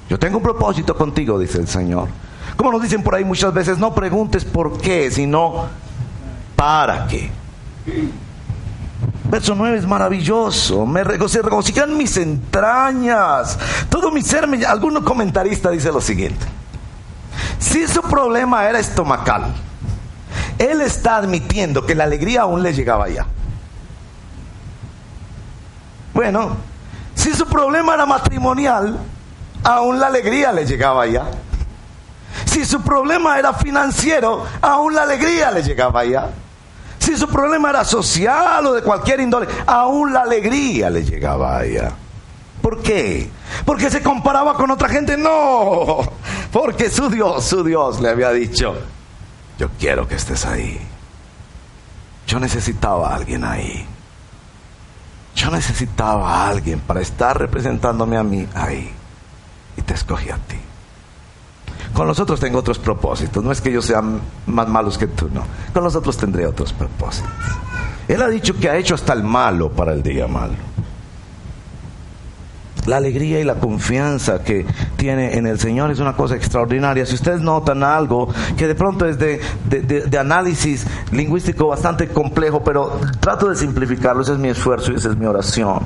Yo 0.09 0.19
tengo 0.19 0.37
un 0.37 0.43
propósito 0.43 0.95
contigo, 0.95 1.39
dice 1.39 1.59
el 1.59 1.67
Señor. 1.67 2.09
Como 2.55 2.71
nos 2.71 2.81
dicen 2.81 3.01
por 3.01 3.15
ahí 3.15 3.23
muchas 3.23 3.53
veces, 3.53 3.77
no 3.77 3.93
preguntes 3.93 4.45
por 4.45 4.79
qué, 4.79 5.09
sino 5.09 5.65
para 6.55 7.07
qué. 7.07 7.31
Verso 9.29 9.55
9 9.55 9.77
es 9.77 9.87
maravilloso. 9.87 10.85
Me 10.85 11.03
regocijan 11.03 11.97
mis 11.97 12.17
entrañas. 12.17 13.57
Todo 13.89 14.11
mi 14.11 14.21
ser. 14.21 14.47
Me... 14.47 14.63
Algún 14.65 15.01
comentarista 15.03 15.71
dice 15.71 15.91
lo 15.91 16.01
siguiente. 16.01 16.45
Si 17.63 17.87
su 17.87 18.01
problema 18.01 18.67
era 18.67 18.77
estomacal, 18.77 19.53
él 20.59 20.81
está 20.81 21.15
admitiendo 21.15 21.85
que 21.85 21.95
la 21.95 22.03
alegría 22.03 22.41
aún 22.41 22.61
le 22.61 22.73
llegaba 22.73 23.05
allá. 23.05 23.25
Bueno, 26.13 26.57
si 27.15 27.33
su 27.33 27.47
problema 27.47 27.93
era 27.93 28.05
matrimonial, 28.05 28.99
aún 29.63 29.97
la 29.97 30.07
alegría 30.07 30.51
le 30.51 30.65
llegaba 30.65 31.03
allá. 31.03 31.23
Si 32.43 32.65
su 32.65 32.81
problema 32.81 33.39
era 33.39 33.53
financiero, 33.53 34.45
aún 34.61 34.93
la 34.93 35.03
alegría 35.03 35.49
le 35.49 35.63
llegaba 35.63 36.01
allá. 36.01 36.31
Si 36.99 37.15
su 37.15 37.29
problema 37.29 37.69
era 37.69 37.85
social 37.85 38.67
o 38.67 38.73
de 38.73 38.81
cualquier 38.81 39.21
índole, 39.21 39.47
aún 39.65 40.11
la 40.11 40.23
alegría 40.23 40.89
le 40.89 41.03
llegaba 41.05 41.59
allá. 41.59 41.93
¿Por 42.61 42.81
qué? 42.81 43.29
Porque 43.65 43.89
se 43.89 44.03
comparaba 44.03 44.53
con 44.53 44.69
otra 44.69 44.89
gente. 44.89 45.17
No, 45.17 45.99
porque 46.53 46.91
su 46.91 47.09
Dios, 47.09 47.43
su 47.43 47.63
Dios 47.63 47.99
le 47.99 48.09
había 48.09 48.29
dicho, 48.29 48.75
yo 49.57 49.69
quiero 49.79 50.07
que 50.07 50.15
estés 50.15 50.45
ahí. 50.45 50.79
Yo 52.27 52.39
necesitaba 52.39 53.09
a 53.09 53.15
alguien 53.15 53.43
ahí. 53.43 53.83
Yo 55.35 55.49
necesitaba 55.49 56.29
a 56.29 56.49
alguien 56.49 56.79
para 56.79 57.01
estar 57.01 57.39
representándome 57.39 58.17
a 58.17 58.23
mí 58.23 58.47
ahí. 58.53 58.93
Y 59.75 59.81
te 59.81 59.95
escogí 59.95 60.29
a 60.29 60.37
ti. 60.37 60.57
Con 61.91 62.05
los 62.05 62.19
otros 62.19 62.39
tengo 62.39 62.59
otros 62.59 62.77
propósitos. 62.77 63.43
No 63.43 63.51
es 63.51 63.59
que 63.59 63.69
ellos 63.69 63.85
sean 63.85 64.21
más 64.45 64.67
malos 64.67 64.99
que 64.99 65.07
tú, 65.07 65.29
no. 65.33 65.43
Con 65.73 65.83
los 65.83 65.95
otros 65.95 66.17
tendré 66.17 66.45
otros 66.45 66.71
propósitos. 66.71 67.31
Él 68.07 68.21
ha 68.21 68.27
dicho 68.27 68.55
que 68.59 68.69
ha 68.69 68.77
hecho 68.77 68.93
hasta 68.93 69.13
el 69.13 69.23
malo 69.23 69.71
para 69.71 69.91
el 69.91 70.03
día 70.03 70.27
malo 70.27 70.72
la 72.85 72.97
alegría 72.97 73.39
y 73.39 73.43
la 73.43 73.55
confianza 73.55 74.43
que 74.43 74.65
tiene 74.97 75.37
en 75.37 75.47
el 75.47 75.59
Señor 75.59 75.91
es 75.91 75.99
una 75.99 76.13
cosa 76.13 76.35
extraordinaria. 76.35 77.05
Si 77.05 77.15
ustedes 77.15 77.41
notan 77.41 77.83
algo 77.83 78.29
que 78.57 78.67
de 78.67 78.75
pronto 78.75 79.05
es 79.05 79.17
de, 79.19 79.39
análisis 80.19 80.85
lingüístico 81.11 81.67
bastante 81.67 82.07
complejo, 82.07 82.63
pero 82.63 82.99
trato 83.19 83.49
de 83.49 83.55
simplificarlo, 83.55 84.21
ese 84.21 84.33
es 84.33 84.39
mi 84.39 84.49
esfuerzo 84.49 84.91
y 84.91 84.95
esa 84.95 85.09
es 85.09 85.17
mi 85.17 85.25
oración. 85.25 85.85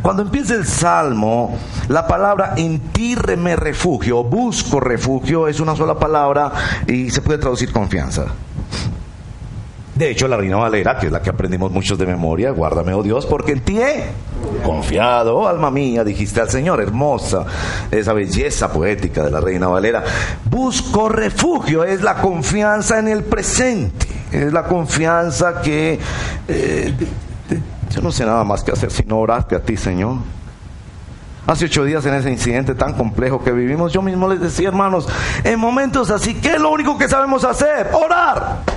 Cuando 0.00 0.22
empieza 0.22 0.54
el 0.54 0.66
salmo, 0.66 1.58
la 1.88 2.06
palabra 2.06 2.54
en 2.56 2.80
ti 2.92 3.16
me 3.36 3.56
refugio, 3.56 4.24
busco 4.24 4.80
refugio, 4.80 5.48
es 5.48 5.60
una 5.60 5.76
sola 5.76 5.98
palabra 5.98 6.52
y 6.86 7.10
se 7.10 7.20
puede 7.20 7.38
traducir 7.38 7.72
confianza. 7.72 8.26
De 9.96 10.10
hecho, 10.10 10.28
la 10.28 10.36
Reina 10.36 10.58
Valera, 10.58 10.98
que 10.98 11.06
es 11.06 11.12
la 11.12 11.22
que 11.22 11.30
aprendimos 11.30 11.72
muchos 11.72 11.96
de 11.98 12.04
memoria, 12.04 12.50
guárdame, 12.50 12.92
oh 12.92 13.02
Dios, 13.02 13.24
porque 13.24 13.52
en 13.52 13.60
ti 13.60 13.80
he 13.80 14.04
confiado, 14.62 15.38
oh, 15.38 15.48
alma 15.48 15.70
mía, 15.70 16.04
dijiste 16.04 16.38
al 16.38 16.50
Señor, 16.50 16.82
hermosa, 16.82 17.46
esa 17.90 18.12
belleza 18.12 18.70
poética 18.70 19.24
de 19.24 19.30
la 19.30 19.40
Reina 19.40 19.68
Valera. 19.68 20.04
Busco 20.44 21.08
refugio, 21.08 21.82
es 21.82 22.02
la 22.02 22.16
confianza 22.16 22.98
en 22.98 23.08
el 23.08 23.24
presente, 23.24 24.06
es 24.32 24.52
la 24.52 24.64
confianza 24.64 25.62
que 25.62 25.98
eh, 26.46 26.92
yo 27.88 28.02
no 28.02 28.12
sé 28.12 28.26
nada 28.26 28.44
más 28.44 28.62
que 28.62 28.72
hacer 28.72 28.90
sino 28.90 29.18
orarte 29.18 29.56
a 29.56 29.62
ti, 29.62 29.78
Señor. 29.78 30.16
Hace 31.46 31.64
ocho 31.64 31.84
días 31.84 32.04
en 32.04 32.12
ese 32.12 32.30
incidente 32.30 32.74
tan 32.74 32.92
complejo 32.92 33.42
que 33.42 33.52
vivimos, 33.52 33.94
yo 33.94 34.02
mismo 34.02 34.28
les 34.28 34.40
decía, 34.40 34.68
hermanos, 34.68 35.08
en 35.42 35.58
momentos 35.58 36.10
así, 36.10 36.34
¿qué 36.34 36.56
es 36.56 36.60
lo 36.60 36.70
único 36.70 36.98
que 36.98 37.08
sabemos 37.08 37.44
hacer? 37.44 37.92
Orar. 37.94 38.75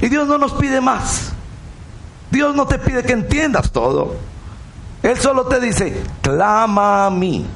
Y 0.00 0.08
Dios 0.08 0.28
no 0.28 0.38
nos 0.38 0.52
pide 0.52 0.80
más. 0.80 1.32
Dios 2.30 2.54
no 2.54 2.66
te 2.66 2.78
pide 2.78 3.02
que 3.02 3.12
entiendas 3.12 3.72
todo. 3.72 4.16
Él 5.02 5.16
solo 5.18 5.46
te 5.46 5.60
dice, 5.60 6.02
clama 6.20 7.06
a 7.06 7.10
mí 7.10 7.46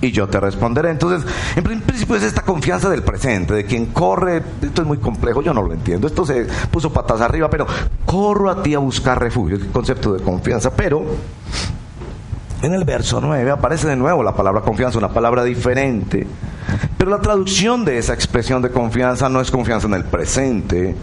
y 0.00 0.10
yo 0.12 0.28
te 0.28 0.40
responderé. 0.40 0.90
Entonces, 0.90 1.30
en 1.56 1.64
principio 1.64 2.16
es 2.16 2.22
esta 2.22 2.42
confianza 2.42 2.88
del 2.88 3.02
presente, 3.02 3.54
de 3.54 3.64
quien 3.64 3.86
corre, 3.86 4.42
esto 4.62 4.82
es 4.82 4.88
muy 4.88 4.98
complejo, 4.98 5.42
yo 5.42 5.52
no 5.52 5.62
lo 5.62 5.72
entiendo, 5.72 6.06
esto 6.06 6.24
se 6.24 6.46
puso 6.70 6.92
patas 6.92 7.20
arriba, 7.20 7.48
pero 7.50 7.66
corro 8.06 8.50
a 8.50 8.62
ti 8.62 8.74
a 8.74 8.78
buscar 8.78 9.20
refugio, 9.20 9.56
el 9.56 9.68
concepto 9.68 10.14
de 10.14 10.22
confianza, 10.22 10.70
pero 10.74 11.04
en 12.62 12.74
el 12.74 12.84
verso 12.84 13.20
9 13.20 13.50
aparece 13.50 13.88
de 13.88 13.96
nuevo 13.96 14.22
la 14.22 14.34
palabra 14.34 14.60
confianza, 14.60 14.98
una 14.98 15.12
palabra 15.12 15.44
diferente, 15.44 16.26
pero 16.98 17.10
la 17.10 17.20
traducción 17.20 17.84
de 17.84 17.98
esa 17.98 18.14
expresión 18.14 18.62
de 18.62 18.70
confianza 18.70 19.28
no 19.28 19.40
es 19.40 19.50
confianza 19.50 19.86
en 19.86 19.94
el 19.94 20.04
presente, 20.04 20.94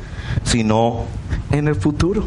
sino 0.43 1.05
en 1.51 1.67
el 1.67 1.75
futuro. 1.75 2.25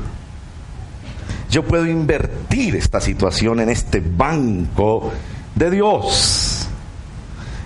Yo 1.50 1.64
puedo 1.64 1.86
invertir 1.86 2.76
esta 2.76 3.00
situación 3.00 3.60
en 3.60 3.70
este 3.70 4.00
banco 4.00 5.12
de 5.54 5.70
Dios. 5.70 6.68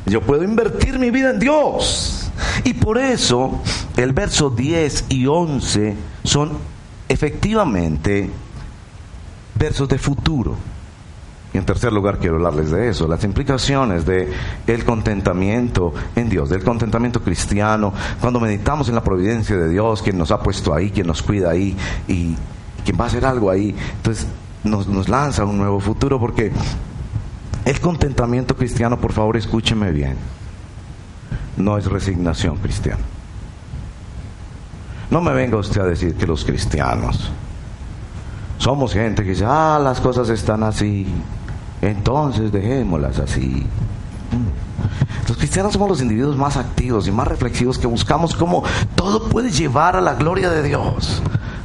Yo 0.06 0.20
puedo 0.20 0.42
invertir 0.42 0.98
mi 0.98 1.10
vida 1.10 1.30
en 1.30 1.38
Dios. 1.38 2.30
Y 2.64 2.74
por 2.74 2.98
eso 2.98 3.62
el 3.96 4.12
verso 4.12 4.50
10 4.50 5.06
y 5.10 5.26
11 5.26 5.94
son 6.24 6.52
efectivamente 7.08 8.30
versos 9.54 9.88
de 9.88 9.98
futuro. 9.98 10.56
Y 11.54 11.58
en 11.58 11.64
tercer 11.64 11.92
lugar 11.92 12.18
quiero 12.18 12.34
hablarles 12.34 12.72
de 12.72 12.88
eso, 12.88 13.06
las 13.06 13.22
implicaciones 13.22 14.04
de 14.04 14.28
el 14.66 14.84
contentamiento 14.84 15.94
en 16.16 16.28
Dios, 16.28 16.50
del 16.50 16.64
contentamiento 16.64 17.22
cristiano, 17.22 17.94
cuando 18.20 18.40
meditamos 18.40 18.88
en 18.88 18.96
la 18.96 19.04
providencia 19.04 19.56
de 19.56 19.68
Dios, 19.68 20.02
quien 20.02 20.18
nos 20.18 20.32
ha 20.32 20.40
puesto 20.40 20.74
ahí, 20.74 20.90
quien 20.90 21.06
nos 21.06 21.22
cuida 21.22 21.50
ahí 21.50 21.76
y 22.08 22.36
quien 22.84 22.98
va 22.98 23.04
a 23.04 23.06
hacer 23.06 23.24
algo 23.24 23.50
ahí. 23.50 23.72
Entonces 23.98 24.26
nos, 24.64 24.88
nos 24.88 25.08
lanza 25.08 25.44
un 25.44 25.56
nuevo 25.56 25.78
futuro 25.78 26.18
porque 26.18 26.50
el 27.64 27.80
contentamiento 27.80 28.56
cristiano, 28.56 28.98
por 28.98 29.12
favor, 29.12 29.36
escúcheme 29.36 29.92
bien, 29.92 30.16
no 31.56 31.78
es 31.78 31.86
resignación 31.86 32.56
cristiana. 32.56 33.02
No 35.08 35.20
me 35.20 35.32
venga 35.32 35.56
usted 35.56 35.80
a 35.80 35.86
decir 35.86 36.16
que 36.16 36.26
los 36.26 36.44
cristianos 36.44 37.30
somos 38.58 38.92
gente 38.92 39.22
que 39.22 39.30
dice, 39.30 39.44
ah, 39.46 39.78
las 39.82 40.00
cosas 40.00 40.28
están 40.30 40.62
así, 40.62 41.06
entonces 41.90 42.52
dejémoslas 42.52 43.18
así. 43.18 43.66
Los 45.28 45.36
cristianos 45.38 45.72
somos 45.72 45.88
los 45.88 46.00
individuos 46.02 46.36
más 46.36 46.56
activos 46.56 47.06
y 47.08 47.12
más 47.12 47.26
reflexivos 47.28 47.78
que 47.78 47.86
buscamos 47.86 48.34
cómo 48.34 48.62
todo 48.94 49.28
puede 49.28 49.50
llevar 49.50 49.96
a 49.96 50.00
la 50.00 50.14
gloria 50.14 50.50
de 50.50 50.62
Dios. 50.62 51.22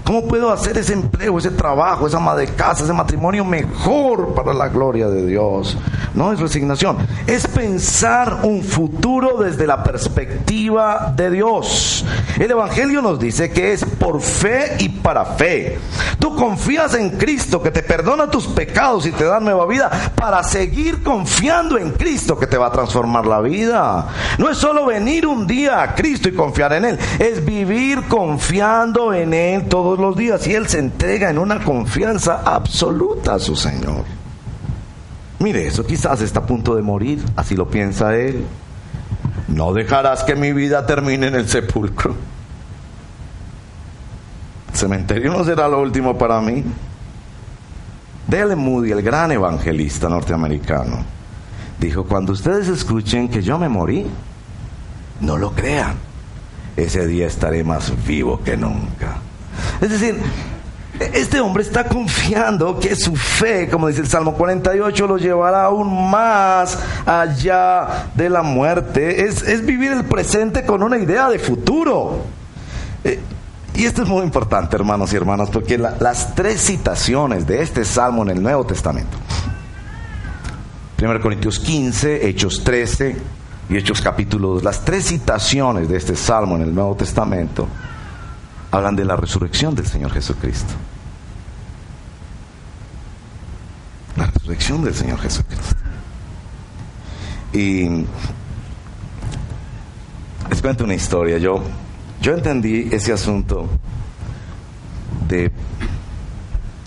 ¿Cómo 0.10 0.28
puedo 0.28 0.52
hacer 0.52 0.76
ese 0.76 0.94
empleo, 0.94 1.38
ese 1.38 1.52
trabajo, 1.52 2.08
esa 2.08 2.18
ama 2.18 2.36
de 2.36 2.48
casa, 2.48 2.84
ese 2.84 2.94
matrimonio 2.94 3.46
mejor 3.46 4.34
para 4.34 4.56
la 4.56 4.68
gloria 4.68 5.08
de 5.08 5.24
Dios? 5.24 5.78
No 6.16 6.34
es 6.34 6.40
resignación, 6.40 6.98
es 7.28 7.46
pensar 7.46 8.40
un 8.42 8.64
futuro 8.64 9.38
desde 9.38 9.68
la 9.68 9.84
perspectiva 9.84 11.14
de 11.16 11.30
Dios. 11.30 12.04
El 12.40 12.50
Evangelio 12.50 13.04
nos 13.04 13.20
dice 13.20 13.52
que 13.52 13.72
es 13.74 13.86
por 13.86 14.20
fe 14.20 14.78
y 14.80 14.90
para 14.90 15.26
fe. 15.26 15.78
Tú 16.18 16.36
confías 16.36 16.96
en 16.96 17.12
Cristo 17.12 17.62
que 17.62 17.70
te 17.70 17.84
perdona 17.84 18.32
tus 18.32 18.48
pecados 18.48 19.06
y 19.06 19.12
te 19.12 19.26
da 19.26 19.40
nueva 19.40 19.68
vida 19.68 19.92
para 20.16 20.44
seguir 20.44 21.04
confiando 21.04 21.78
en 21.78 21.92
Cristo 21.92 22.40
que 22.40 22.48
te 22.48 22.58
va 22.58 22.68
a 22.68 22.72
transformar 22.72 23.28
la 23.28 23.42
vida. 23.42 24.08
No 24.40 24.50
es 24.50 24.58
solo 24.58 24.88
venir 24.88 25.28
un 25.28 25.46
día 25.46 25.84
a 25.84 25.94
Cristo 25.94 26.30
y 26.30 26.34
confiar 26.34 26.74
en 26.74 26.86
Él, 26.86 27.00
es 27.20 27.46
vivir 27.46 28.02
confiando 28.08 29.14
en 29.14 29.36
Él 29.36 29.68
todos 29.70 29.99
los 30.00 30.16
días 30.16 30.46
y 30.48 30.54
Él 30.54 30.68
se 30.68 30.80
entrega 30.80 31.30
en 31.30 31.38
una 31.38 31.64
confianza 31.64 32.42
absoluta 32.46 33.36
a 33.36 33.40
su 33.40 33.56
Señor. 33.56 34.06
Mire, 35.40 35.68
eso 35.68 35.86
quizás 35.86 36.22
está 36.22 36.42
a 36.42 36.46
punto 36.46 36.76
de 36.76 36.82
morir, 36.82 37.24
así 37.36 37.56
lo 37.56 37.70
piensa 37.70 38.16
Él. 38.16 38.46
No 39.48 39.74
dejarás 39.74 40.24
que 40.24 40.36
mi 40.36 40.54
vida 40.54 40.86
termine 40.86 41.28
en 41.28 41.36
el 41.36 41.48
sepulcro. 41.48 42.16
El 44.72 44.78
cementerio 44.78 45.32
no 45.32 45.44
será 45.44 45.68
lo 45.68 45.82
último 45.82 46.18
para 46.18 46.42
mí. 46.42 46.64
Dale 48.28 48.56
Moody, 48.56 48.92
el 48.92 49.02
gran 49.02 49.32
evangelista 49.32 50.08
norteamericano, 50.08 51.04
dijo, 51.80 52.04
cuando 52.04 52.34
ustedes 52.34 52.68
escuchen 52.68 53.28
que 53.28 53.42
yo 53.42 53.58
me 53.58 53.70
morí, 53.70 54.06
no 55.22 55.38
lo 55.38 55.52
crean. 55.52 55.96
Ese 56.76 57.08
día 57.08 57.26
estaré 57.26 57.64
más 57.64 57.92
vivo 58.06 58.42
que 58.44 58.56
nunca. 58.56 59.18
Es 59.82 59.90
decir, 59.90 60.20
este 61.00 61.40
hombre 61.40 61.64
está 61.64 61.86
confiando 61.86 62.80
que 62.80 62.96
su 62.96 63.16
fe, 63.16 63.70
como 63.70 63.88
dice 63.88 64.02
el 64.02 64.08
Salmo 64.08 64.34
48, 64.34 65.08
lo 65.08 65.18
llevará 65.18 65.66
aún 65.66 66.10
más 66.10 66.78
allá 67.06 68.10
de 68.16 68.30
la 68.30 68.42
muerte. 68.42 69.26
Es, 69.26 69.66
vivir 69.66 69.94
el 69.94 70.04
presente 70.04 70.66
con 70.66 70.84
una 70.84 70.98
idea 70.98 71.30
de 71.30 71.40
futuro. 71.40 72.24
Eh, 73.06 73.20
y 73.76 73.86
esto 73.86 74.04
es 74.04 74.10
muy 74.10 74.24
importante, 74.24 74.76
hermanos 74.76 75.14
y 75.14 75.16
hermanas, 75.16 75.50
porque 75.50 75.78
las 75.78 76.36
tres 76.36 76.60
citaciones 76.60 77.48
de 77.48 77.62
este 77.62 77.86
salmo 77.86 78.24
en 78.24 78.32
el 78.32 78.44
Nuevo 78.44 78.66
Testamento, 78.66 79.18
1 81.02 81.22
Corintios 81.22 81.60
15, 81.60 82.28
Hechos 82.28 82.62
13 82.66 83.16
y 83.70 83.78
Hechos 83.78 84.02
capítulo 84.02 84.50
2, 84.50 84.64
las 84.64 84.84
tres 84.84 85.06
citaciones 85.06 85.88
de 85.88 85.96
este 85.96 86.18
salmo 86.18 86.58
en 86.58 86.64
el 86.64 86.76
Nuevo 86.76 86.96
Testamento, 86.96 87.70
hablan 88.72 88.96
de 88.96 89.06
la 89.06 89.16
resurrección 89.16 89.76
del 89.76 89.88
Señor 89.88 90.12
Jesucristo. 90.12 90.74
La 94.16 94.26
resurrección 94.28 94.84
del 94.84 94.94
Señor 94.94 95.20
Jesucristo. 95.20 95.76
Y 97.54 98.06
les 100.50 100.62
cuento 100.62 100.84
una 100.84 100.94
historia. 100.94 101.38
Yo, 101.38 101.64
yo 102.22 102.34
entendí 102.34 102.90
ese 102.92 103.14
asunto 103.14 103.68
de, 105.28 105.52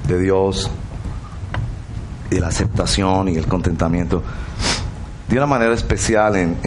de 0.06 0.18
Dios, 0.18 0.70
de 2.30 2.40
la 2.40 2.48
aceptación 2.48 3.28
y 3.28 3.36
el 3.36 3.46
contentamiento 3.46 4.22
de 5.28 5.38
una 5.38 5.46
manera 5.46 5.72
especial 5.72 6.36
en, 6.36 6.58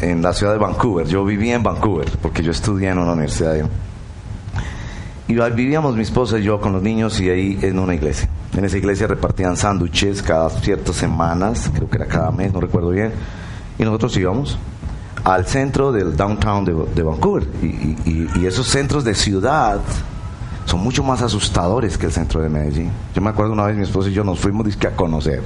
en, 0.00 0.22
la 0.22 0.32
ciudad 0.32 0.52
de 0.52 0.58
Vancouver. 0.58 1.08
Yo 1.08 1.24
viví 1.24 1.50
en 1.50 1.62
Vancouver 1.62 2.08
porque 2.22 2.42
yo 2.42 2.52
estudié 2.52 2.90
en 2.90 2.98
una 2.98 3.14
universidad 3.14 3.54
de 3.54 3.64
y 5.32 5.50
vivíamos 5.52 5.96
mi 5.96 6.02
esposa 6.02 6.38
y 6.38 6.42
yo 6.42 6.60
con 6.60 6.72
los 6.72 6.82
niños 6.82 7.20
y 7.20 7.30
ahí 7.30 7.58
en 7.62 7.78
una 7.78 7.94
iglesia. 7.94 8.28
En 8.56 8.64
esa 8.64 8.76
iglesia 8.76 9.06
repartían 9.06 9.56
sándwiches 9.56 10.22
cada 10.22 10.50
ciertas 10.50 10.96
semanas, 10.96 11.70
creo 11.74 11.88
que 11.88 11.96
era 11.96 12.06
cada 12.06 12.30
mes, 12.30 12.52
no 12.52 12.60
recuerdo 12.60 12.90
bien. 12.90 13.12
Y 13.78 13.84
nosotros 13.84 14.16
íbamos 14.16 14.58
al 15.24 15.46
centro 15.46 15.92
del 15.92 16.16
downtown 16.16 16.64
de, 16.64 17.02
Vancouver. 17.02 17.46
Y, 17.62 17.96
y, 18.04 18.46
esos 18.46 18.66
centros 18.68 19.04
de 19.04 19.14
ciudad 19.14 19.80
son 20.66 20.80
mucho 20.80 21.02
más 21.02 21.22
asustadores 21.22 21.96
que 21.96 22.06
el 22.06 22.12
centro 22.12 22.40
de 22.40 22.48
Medellín. 22.48 22.90
Yo 23.14 23.22
me 23.22 23.30
acuerdo 23.30 23.52
una 23.52 23.64
vez 23.64 23.76
mi 23.76 23.82
esposa 23.82 24.10
y 24.10 24.12
yo 24.12 24.24
nos 24.24 24.38
fuimos 24.38 24.66
a 24.84 24.90
conocer 24.90 25.42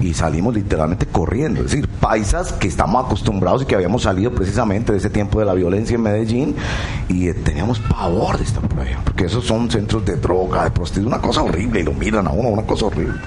y 0.00 0.14
salimos 0.14 0.54
literalmente 0.54 1.06
corriendo. 1.06 1.60
Es 1.60 1.70
decir, 1.70 1.88
paisas 1.88 2.52
que 2.52 2.68
estamos 2.68 3.04
acostumbrados 3.04 3.62
y 3.62 3.66
que 3.66 3.74
habíamos 3.74 4.02
salido 4.02 4.32
precisamente 4.32 4.92
de 4.92 4.98
ese 4.98 5.10
tiempo 5.10 5.38
de 5.38 5.46
la 5.46 5.54
violencia 5.54 5.94
en 5.94 6.02
Medellín 6.02 6.56
y 7.08 7.32
teníamos 7.32 7.78
pavor 7.80 8.36
de 8.38 8.44
estar 8.44 8.66
por 8.68 8.80
allá, 8.80 9.00
porque 9.04 9.24
esos 9.24 9.44
son 9.44 9.70
centros 9.70 10.04
de 10.04 10.16
droga, 10.16 10.64
de 10.64 10.70
prostitución, 10.70 11.12
una 11.12 11.22
cosa 11.22 11.42
horrible 11.42 11.80
y 11.80 11.82
lo 11.82 11.92
miran 11.92 12.26
a 12.26 12.30
uno, 12.30 12.48
una 12.48 12.62
cosa 12.62 12.86
horrible. 12.86 13.18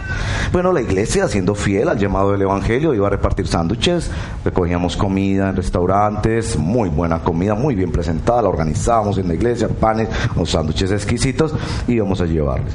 Bueno, 0.51 0.71
la 0.71 0.82
iglesia, 0.82 1.27
siendo 1.27 1.55
fiel 1.55 1.89
al 1.89 1.97
llamado 1.97 2.32
del 2.32 2.41
Evangelio, 2.41 2.93
iba 2.93 3.08
a 3.08 3.12
repartir 3.12 3.47
sándwiches, 3.47 4.12
recogíamos 4.43 4.95
comida 4.95 5.49
en 5.49 5.55
restaurantes, 5.55 6.58
muy 6.58 6.89
buena 6.89 7.19
comida, 7.19 7.55
muy 7.55 7.75
bien 7.75 7.91
presentada, 7.91 8.41
la 8.41 8.49
organizábamos 8.49 9.17
en 9.17 9.27
la 9.27 9.34
iglesia, 9.34 9.67
panes, 9.67 10.10
los 10.36 10.51
sándwiches 10.51 10.91
exquisitos, 10.91 11.53
y 11.88 11.93
íbamos 11.93 12.21
a 12.21 12.25
llevarles. 12.25 12.73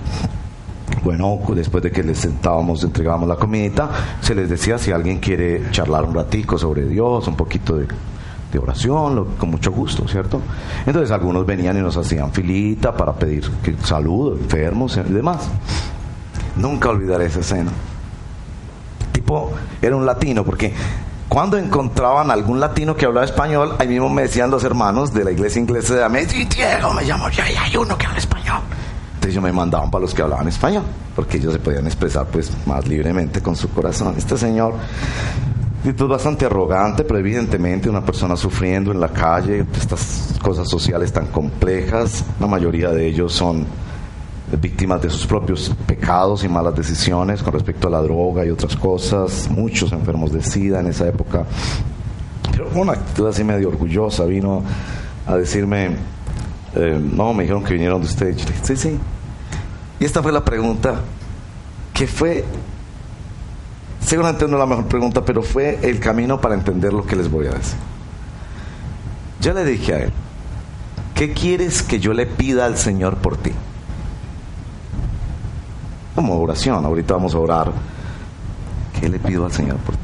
Bueno, 1.04 1.38
después 1.48 1.84
de 1.84 1.92
que 1.92 2.02
les 2.02 2.16
sentábamos, 2.16 2.82
entregábamos 2.82 3.28
la 3.28 3.36
comidita, 3.36 3.90
se 4.22 4.34
les 4.34 4.48
decía 4.48 4.78
si 4.78 4.90
alguien 4.90 5.18
quiere 5.18 5.70
charlar 5.70 6.02
un 6.04 6.14
ratico 6.14 6.56
sobre 6.56 6.86
Dios, 6.86 7.28
un 7.28 7.36
poquito 7.36 7.76
de, 7.76 7.86
oración, 8.58 9.34
con 9.36 9.50
mucho 9.50 9.72
gusto, 9.72 10.06
¿cierto? 10.06 10.40
Entonces 10.86 11.10
algunos 11.10 11.44
venían 11.44 11.76
y 11.76 11.80
nos 11.80 11.96
hacían 11.96 12.32
filita 12.32 12.96
para 12.96 13.12
pedir 13.12 13.50
que, 13.62 13.72
enfermos 13.72 14.96
y 14.96 15.12
demás. 15.12 15.48
Nunca 16.56 16.88
olvidaré 16.88 17.26
esa 17.26 17.40
escena. 17.40 17.72
Tipo, 19.12 19.50
era 19.82 19.96
un 19.96 20.06
latino, 20.06 20.44
porque 20.44 20.72
cuando 21.28 21.58
encontraban 21.58 22.30
algún 22.30 22.60
latino 22.60 22.94
que 22.94 23.06
hablaba 23.06 23.26
español, 23.26 23.74
ahí 23.80 23.88
mismo 23.88 24.08
me 24.08 24.22
decían 24.22 24.52
los 24.52 24.62
hermanos 24.62 25.12
de 25.12 25.24
la 25.24 25.32
iglesia 25.32 25.60
inglesa 25.60 25.96
de 25.96 26.04
América, 26.04 26.54
Diego, 26.54 26.94
me 26.94 27.02
llamo 27.02 27.28
yo 27.28 27.42
y 27.52 27.56
hay 27.56 27.76
uno 27.76 27.98
que 27.98 28.06
habla 28.06 28.18
español. 28.20 28.43
Entonces 29.24 29.36
yo 29.36 29.40
me 29.40 29.52
mandaban 29.52 29.90
para 29.90 30.02
los 30.02 30.12
que 30.12 30.20
hablaban 30.20 30.48
español, 30.48 30.82
porque 31.16 31.38
ellos 31.38 31.54
se 31.54 31.58
podían 31.58 31.86
expresar 31.86 32.26
pues 32.26 32.52
más 32.66 32.86
libremente 32.86 33.40
con 33.40 33.56
su 33.56 33.70
corazón. 33.70 34.14
Este 34.18 34.36
señor, 34.36 34.74
es 35.82 35.96
bastante 35.96 36.44
arrogante, 36.44 37.04
pero 37.04 37.20
evidentemente 37.20 37.88
una 37.88 38.04
persona 38.04 38.36
sufriendo 38.36 38.92
en 38.92 39.00
la 39.00 39.08
calle, 39.08 39.64
estas 39.80 40.34
cosas 40.42 40.68
sociales 40.68 41.10
tan 41.10 41.28
complejas, 41.28 42.22
la 42.38 42.46
mayoría 42.46 42.90
de 42.90 43.06
ellos 43.06 43.32
son 43.32 43.64
víctimas 44.60 45.00
de 45.00 45.08
sus 45.08 45.26
propios 45.26 45.74
pecados 45.86 46.44
y 46.44 46.48
malas 46.50 46.76
decisiones 46.76 47.42
con 47.42 47.54
respecto 47.54 47.88
a 47.88 47.92
la 47.92 48.02
droga 48.02 48.44
y 48.44 48.50
otras 48.50 48.76
cosas, 48.76 49.48
muchos 49.50 49.90
enfermos 49.92 50.34
de 50.34 50.42
SIDA 50.42 50.80
en 50.80 50.88
esa 50.88 51.08
época. 51.08 51.46
Pero 52.50 52.68
una 52.74 52.92
actitud 52.92 53.26
así 53.26 53.42
medio 53.42 53.68
orgullosa 53.68 54.26
vino 54.26 54.62
a 55.26 55.34
decirme, 55.34 55.92
eh, 56.74 57.00
no, 57.02 57.32
me 57.32 57.44
dijeron 57.44 57.64
que 57.64 57.72
vinieron 57.72 58.02
de 58.02 58.06
usted. 58.06 58.36
sí, 58.62 58.76
sí, 58.76 58.98
y 60.00 60.04
esta 60.04 60.22
fue 60.22 60.32
la 60.32 60.44
pregunta 60.44 61.00
que 61.92 62.06
fue, 62.06 62.44
seguramente 64.00 64.48
no 64.48 64.58
la 64.58 64.66
mejor 64.66 64.86
pregunta, 64.86 65.24
pero 65.24 65.42
fue 65.42 65.78
el 65.82 66.00
camino 66.00 66.40
para 66.40 66.54
entender 66.54 66.92
lo 66.92 67.06
que 67.06 67.16
les 67.16 67.30
voy 67.30 67.46
a 67.46 67.52
decir. 67.52 67.78
Yo 69.40 69.52
le 69.52 69.64
dije 69.64 69.94
a 69.94 69.98
él, 70.00 70.12
¿qué 71.14 71.32
quieres 71.32 71.82
que 71.82 72.00
yo 72.00 72.12
le 72.12 72.26
pida 72.26 72.66
al 72.66 72.76
Señor 72.76 73.18
por 73.18 73.36
ti? 73.36 73.52
Como 76.14 76.40
oración, 76.40 76.84
ahorita 76.84 77.14
vamos 77.14 77.34
a 77.34 77.38
orar. 77.38 77.72
¿Qué 79.00 79.08
le 79.08 79.18
pido 79.18 79.44
al 79.44 79.52
Señor 79.52 79.76
por 79.78 79.96
ti? 79.96 80.00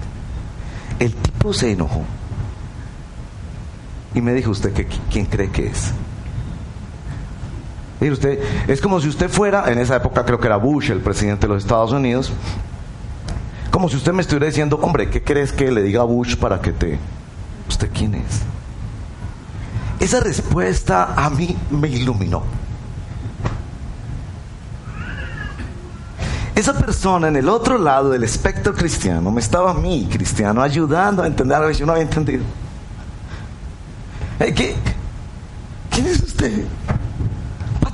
El 0.99 1.15
tipo 1.15 1.53
se 1.53 1.73
enojó. 1.73 2.03
Y 4.15 4.21
me 4.21 4.35
dijo 4.35 4.51
usted, 4.51 4.73
que, 4.73 4.87
¿quién 5.11 5.27
cree 5.27 5.51
que 5.51 5.69
es? 5.69 5.93
Y 8.01 8.11
usted, 8.11 8.41
es 8.67 8.81
como 8.81 9.01
si 9.01 9.09
usted 9.09 9.29
fuera, 9.29 9.71
en 9.71 9.79
esa 9.79 9.97
época 9.97 10.25
creo 10.25 10.41
que 10.41 10.47
era 10.47 10.57
Bush, 10.57 10.91
el 10.91 11.01
presidente 11.01 11.47
de 11.47 11.55
los 11.55 11.63
Estados 11.63 11.93
Unidos, 11.93 12.33
como 13.71 13.89
si 13.89 13.97
usted 13.97 14.13
me 14.13 14.23
estuviera 14.23 14.47
diciendo, 14.47 14.79
hombre, 14.83 15.11
¿qué 15.11 15.23
crees 15.23 15.53
que 15.53 15.71
le 15.71 15.83
diga 15.83 16.01
a 16.01 16.05
Bush 16.05 16.37
para 16.37 16.61
que 16.61 16.73
te... 16.73 16.99
¿Usted 17.69 17.91
quién 17.93 18.15
es? 18.15 18.41
Esa 20.01 20.21
respuesta 20.21 21.15
a 21.15 21.29
mí 21.31 21.57
me 21.71 21.89
iluminó. 21.89 22.43
Esa 26.55 26.73
persona 26.75 27.29
en 27.29 27.37
el 27.37 27.49
otro 27.49 27.79
lado 27.79 28.11
del 28.11 28.25
espectro 28.25 28.75
cristiano 28.75 29.31
me 29.31 29.41
estaba 29.41 29.71
a 29.71 29.75
mí, 29.75 30.09
cristiano, 30.11 30.63
ayudando 30.63 31.23
a 31.23 31.27
entender 31.27 31.57
algo 31.57 31.69
que 31.69 31.75
yo 31.75 31.87
no 31.87 31.93
había 31.93 32.05
entendido. 32.05 32.45
¿Qué? 34.39 34.75
¿Quién 35.91 36.07
es 36.07 36.23
usted? 36.23 36.65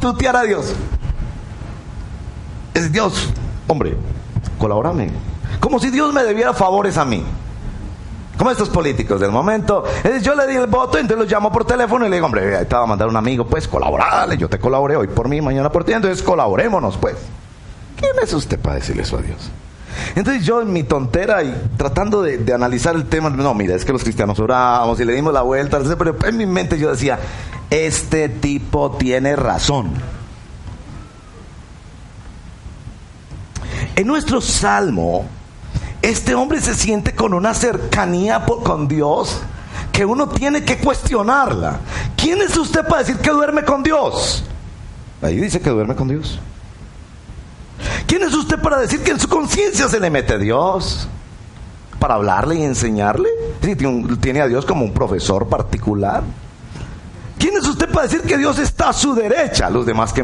Tutear 0.07 0.37
a 0.37 0.42
Dios. 0.42 0.73
Es 2.75 2.92
Dios. 2.92 3.29
Hombre, 3.66 3.97
colabórame. 4.57 5.11
Como 5.59 5.81
si 5.81 5.90
Dios 5.90 6.14
me 6.14 6.23
debiera 6.23 6.55
favores 6.55 6.97
a 6.97 7.05
mí. 7.05 7.25
Como 8.38 8.53
estos 8.53 8.69
políticos 8.69 9.21
del 9.21 9.33
momento. 9.33 9.83
Yo 10.23 10.37
le 10.37 10.47
di 10.47 10.55
el 10.55 10.69
voto, 10.69 10.99
entonces 10.99 11.19
lo 11.19 11.25
llamo 11.25 11.51
por 11.51 11.64
teléfono 11.64 12.07
y 12.07 12.09
le 12.09 12.16
digo, 12.16 12.27
hombre, 12.27 12.64
te 12.66 12.77
va 12.77 12.85
a 12.85 12.87
mandar 12.87 13.09
un 13.09 13.16
amigo, 13.16 13.49
pues 13.49 13.66
colaborale, 13.66 14.37
yo 14.37 14.49
te 14.49 14.61
colaboré 14.61 14.95
hoy 14.95 15.09
por 15.09 15.29
mí, 15.29 15.40
mañana 15.40 15.73
por 15.73 15.83
ti, 15.83 15.92
entonces 15.92 16.23
colaborémonos, 16.23 16.97
pues. 16.99 17.16
¿Quién 17.97 18.12
es 18.23 18.33
usted 18.33 18.61
para 18.61 18.77
decirle 18.77 19.03
eso 19.03 19.19
a 19.19 19.23
Dios? 19.23 19.51
Entonces 20.14 20.44
yo 20.44 20.62
en 20.62 20.72
mi 20.72 20.82
tontera 20.82 21.42
y 21.42 21.54
tratando 21.76 22.22
de, 22.22 22.52
analizar 22.52 22.94
el 22.94 23.06
tema, 23.06 23.30
no, 23.30 23.54
mira, 23.54 23.74
es 23.74 23.85
que 23.85 23.92
los 23.92 24.02
cristianos 24.02 24.38
oramos 24.38 24.98
y 25.00 25.04
le 25.04 25.14
dimos 25.14 25.32
la 25.32 25.42
vuelta, 25.42 25.78
pero 25.98 26.16
en 26.24 26.37
mi 26.37 26.46
mente 26.46 26.78
yo 26.78 26.90
decía, 26.90 27.18
este 27.70 28.28
tipo 28.28 28.92
tiene 28.92 29.37
razón. 29.37 29.92
En 33.94 34.06
nuestro 34.06 34.40
salmo, 34.40 35.26
este 36.02 36.35
hombre 36.35 36.61
se 36.61 36.74
siente 36.74 37.14
con 37.14 37.35
una 37.35 37.54
cercanía 37.54 38.44
con 38.44 38.88
Dios 38.88 39.40
que 39.90 40.04
uno 40.04 40.28
tiene 40.28 40.62
que 40.64 40.76
cuestionarla. 40.76 41.80
¿Quién 42.16 42.42
es 42.42 42.56
usted 42.56 42.87
para 42.87 42.98
decir 43.02 43.16
que 43.16 43.30
duerme 43.30 43.64
con 43.64 43.82
Dios? 43.82 44.44
Ahí 45.22 45.37
dice 45.37 45.61
que 45.61 45.70
duerme 45.70 45.94
con 45.94 46.09
Dios. 46.09 46.38
¿Quién 48.07 48.23
es 48.23 48.35
usted 48.35 48.61
para 48.61 48.79
decir 48.79 49.03
que 49.03 49.11
en 49.11 49.21
su 49.21 49.29
conciencia 49.29 49.89
se 49.89 50.01
le 50.01 50.11
mete 50.11 50.35
a 50.35 50.39
Dios? 50.39 51.09
¿Para 51.99 52.15
hablarle 52.15 52.57
y 52.57 52.62
enseñarle? 52.62 53.29
tiene 54.21 54.41
a 54.41 54.47
Dios 54.47 54.65
como 54.65 54.85
un 54.85 54.93
profesor 54.93 55.49
particular. 55.49 56.23
¿Quién 57.39 57.57
es 57.57 57.67
usted 57.67 57.91
para 57.91 58.07
decir 58.07 58.23
que 58.23 58.39
Dios 58.39 58.59
está 58.59 58.91
a 58.91 58.93
su 58.93 59.15
derecha? 59.15 59.69
Los 59.69 59.85
demás 59.85 60.12
que, 60.12 60.23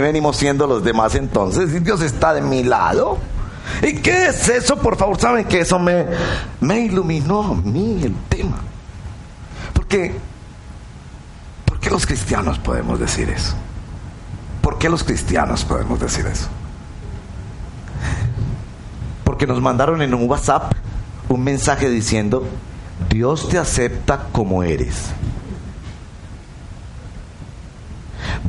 venimos 0.00 0.36
siendo 0.36 0.66
los 0.66 0.82
demás 0.82 1.14
entonces. 1.14 1.82
Dios 1.84 2.00
está 2.02 2.34
de 2.34 2.40
mi 2.40 2.64
lado. 2.64 3.18
¿Y 3.82 3.94
qué 3.96 4.28
es 4.28 4.48
eso? 4.48 4.76
Por 4.76 4.96
favor, 4.96 5.20
saben 5.20 5.44
que 5.44 5.60
eso 5.60 5.78
me, 5.78 6.06
me 6.60 6.80
iluminó 6.80 7.42
a 7.42 7.54
mí 7.54 8.00
el 8.02 8.14
tema. 8.28 8.58
Porque, 9.74 10.14
¿por 11.66 11.78
qué 11.80 11.90
los 11.90 12.06
cristianos 12.06 12.58
podemos 12.58 12.98
decir 12.98 13.28
eso? 13.28 13.54
¿Por 14.62 14.78
qué 14.78 14.88
los 14.88 15.04
cristianos 15.04 15.64
podemos 15.64 16.00
decir 16.00 16.26
eso? 16.26 16.48
Porque 19.28 19.46
nos 19.46 19.60
mandaron 19.60 20.00
en 20.00 20.14
un 20.14 20.26
WhatsApp 20.26 20.72
un 21.28 21.44
mensaje 21.44 21.90
diciendo, 21.90 22.48
Dios 23.10 23.46
te 23.50 23.58
acepta 23.58 24.28
como 24.32 24.62
eres. 24.62 25.10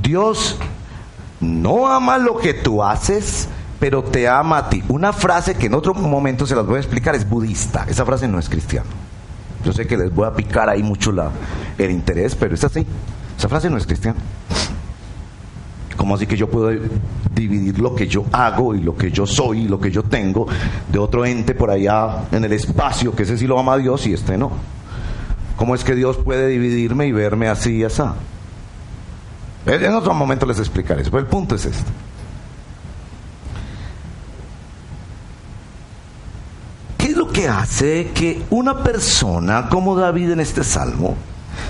Dios 0.01 0.55
no 1.41 1.85
ama 1.85 2.17
lo 2.17 2.37
que 2.37 2.53
tú 2.53 2.81
haces, 2.81 3.49
pero 3.77 4.05
te 4.05 4.29
ama 4.29 4.57
a 4.57 4.69
ti. 4.69 4.81
Una 4.87 5.11
frase 5.11 5.55
que 5.55 5.65
en 5.65 5.73
otro 5.73 5.93
momento 5.93 6.47
se 6.47 6.55
las 6.55 6.65
voy 6.65 6.77
a 6.77 6.79
explicar 6.79 7.13
es 7.13 7.29
budista. 7.29 7.85
Esa 7.89 8.05
frase 8.05 8.29
no 8.29 8.39
es 8.39 8.47
cristiana. 8.47 8.87
Yo 9.65 9.73
sé 9.73 9.85
que 9.85 9.97
les 9.97 10.15
voy 10.15 10.27
a 10.27 10.33
picar 10.33 10.69
ahí 10.69 10.81
mucho 10.81 11.11
el 11.77 11.91
interés, 11.91 12.35
pero 12.35 12.55
es 12.55 12.63
así. 12.63 12.87
Esa 13.37 13.49
frase 13.49 13.69
no 13.69 13.75
es 13.75 13.85
cristiana. 13.85 14.17
¿Cómo 15.99 16.15
así 16.15 16.25
que 16.25 16.37
yo 16.37 16.49
puedo 16.49 16.71
dividir 17.35 17.77
lo 17.77 17.93
que 17.93 18.07
yo 18.07 18.23
hago 18.31 18.73
y 18.73 18.81
lo 18.81 18.95
que 18.95 19.11
yo 19.11 19.27
soy 19.27 19.63
y 19.63 19.67
lo 19.67 19.81
que 19.81 19.91
yo 19.91 20.03
tengo 20.03 20.47
de 20.89 20.97
otro 20.97 21.25
ente 21.25 21.53
por 21.53 21.69
allá 21.69 22.23
en 22.31 22.45
el 22.45 22.53
espacio, 22.53 23.13
que 23.13 23.23
ese 23.23 23.37
sí 23.37 23.45
lo 23.45 23.59
ama 23.59 23.75
Dios 23.75 24.07
y 24.07 24.13
este 24.13 24.37
no? 24.37 24.49
¿Cómo 25.57 25.75
es 25.75 25.83
que 25.83 25.95
Dios 25.95 26.15
puede 26.15 26.47
dividirme 26.47 27.05
y 27.05 27.11
verme 27.11 27.49
así 27.49 27.79
y 27.79 27.83
así? 27.83 28.01
En 29.65 29.93
otro 29.93 30.13
momento 30.13 30.45
les 30.45 30.59
explicaré 30.59 31.01
eso, 31.01 31.11
pero 31.11 31.19
el 31.19 31.27
punto 31.27 31.55
es 31.55 31.65
este. 31.65 31.91
¿Qué 36.97 37.07
es 37.07 37.17
lo 37.17 37.27
que 37.27 37.49
hace 37.49 38.11
que 38.13 38.43
una 38.51 38.81
persona 38.81 39.67
como 39.67 39.97
David 39.97 40.31
en 40.31 40.39
este 40.39 40.63
salmo 40.63 41.17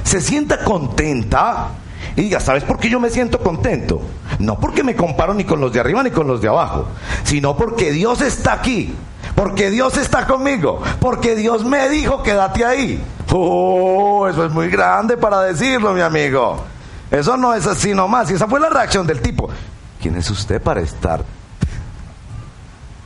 se 0.04 0.22
sienta 0.22 0.63
contenta 0.63 1.70
y 2.15 2.24
diga, 2.24 2.39
¿sabes 2.39 2.63
por 2.63 2.80
qué 2.80 2.89
yo 2.89 3.00
me 3.00 3.10
siento 3.10 3.39
contento? 3.39 4.02
No 4.39 4.60
porque 4.60 4.84
me 4.84 4.95
comparo 4.95 5.34
ni 5.34 5.43
con 5.43 5.60
los 5.60 5.74
de 5.74 5.80
arriba 5.80 6.04
ni 6.04 6.12
con 6.12 6.28
los 6.28 6.41
de 6.41 6.48
abajo, 6.48 6.88
sino 7.24 7.56
porque 7.56 7.91
Dios 7.91 8.22
está 8.22 8.54
aquí, 8.54 8.93
porque 9.36 9.69
Dios 9.69 9.98
está 9.98 10.26
conmigo, 10.26 10.82
porque 11.00 11.36
Dios 11.36 11.63
me 11.65 11.89
dijo, 11.89 12.24
quédate 12.24 12.65
ahí. 12.65 13.04
Oh, 13.32 14.28
eso 14.28 14.45
es 14.45 14.52
muy 14.52 14.69
grande 14.69 15.17
para 15.17 15.41
decirlo, 15.41 15.93
mi 15.93 16.02
amigo. 16.02 16.63
Eso 17.12 17.38
no 17.38 17.54
es 17.54 17.65
así 17.65 17.93
nomás. 17.93 18.30
Y 18.32 18.36
esa 18.36 18.48
fue 18.48 18.60
la 18.60 18.69
reacción 18.69 19.06
del 19.08 19.22
tipo. 19.22 19.50
¿Quién 20.02 20.15
es 20.15 20.30
usted 20.30 20.62
para 20.62 20.82
estar 20.82 21.24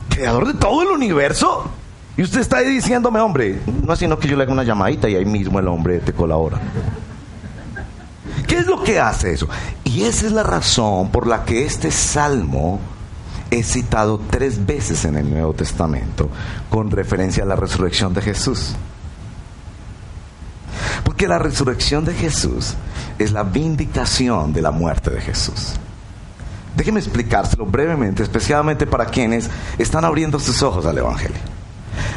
creador 0.08 0.46
de 0.46 0.54
todo 0.54 0.82
el 0.82 0.88
universo? 0.88 1.70
Y 2.16 2.22
usted 2.22 2.40
está 2.40 2.58
ahí 2.58 2.68
diciéndome, 2.68 3.18
hombre, 3.20 3.60
no 3.82 3.92
es 3.92 3.98
sino 3.98 4.18
que 4.18 4.28
yo 4.28 4.36
le 4.36 4.44
haga 4.44 4.52
una 4.52 4.62
llamadita 4.62 5.08
y 5.08 5.16
ahí 5.16 5.24
mismo 5.24 5.58
el 5.58 5.66
hombre 5.66 5.98
te 5.98 6.12
colabora. 6.12 6.60
¿Qué 8.46 8.58
es 8.58 8.66
lo 8.66 8.82
que 8.82 9.00
hace 9.00 9.32
eso? 9.32 9.48
Y 9.84 10.02
esa 10.02 10.26
es 10.26 10.32
la 10.32 10.42
razón 10.42 11.10
por 11.10 11.26
la 11.26 11.44
que 11.44 11.64
este 11.64 11.90
salmo 11.90 12.80
es 13.50 13.72
citado 13.72 14.20
tres 14.30 14.64
veces 14.64 15.04
en 15.04 15.16
el 15.16 15.30
Nuevo 15.30 15.54
Testamento 15.54 16.28
con 16.68 16.90
referencia 16.90 17.44
a 17.44 17.46
la 17.46 17.56
resurrección 17.56 18.12
de 18.12 18.22
Jesús. 18.22 18.74
Porque 21.04 21.28
la 21.28 21.38
resurrección 21.38 22.04
de 22.04 22.14
Jesús 22.14 22.74
es 23.18 23.32
la 23.32 23.44
vindicación 23.44 24.52
de 24.52 24.62
la 24.62 24.70
muerte 24.70 25.10
de 25.10 25.20
Jesús. 25.20 25.74
Déjeme 26.76 26.98
explicárselo 26.98 27.66
brevemente, 27.66 28.24
especialmente 28.24 28.86
para 28.86 29.06
quienes 29.06 29.48
están 29.78 30.04
abriendo 30.04 30.40
sus 30.40 30.62
ojos 30.62 30.84
al 30.86 30.98
Evangelio. 30.98 31.38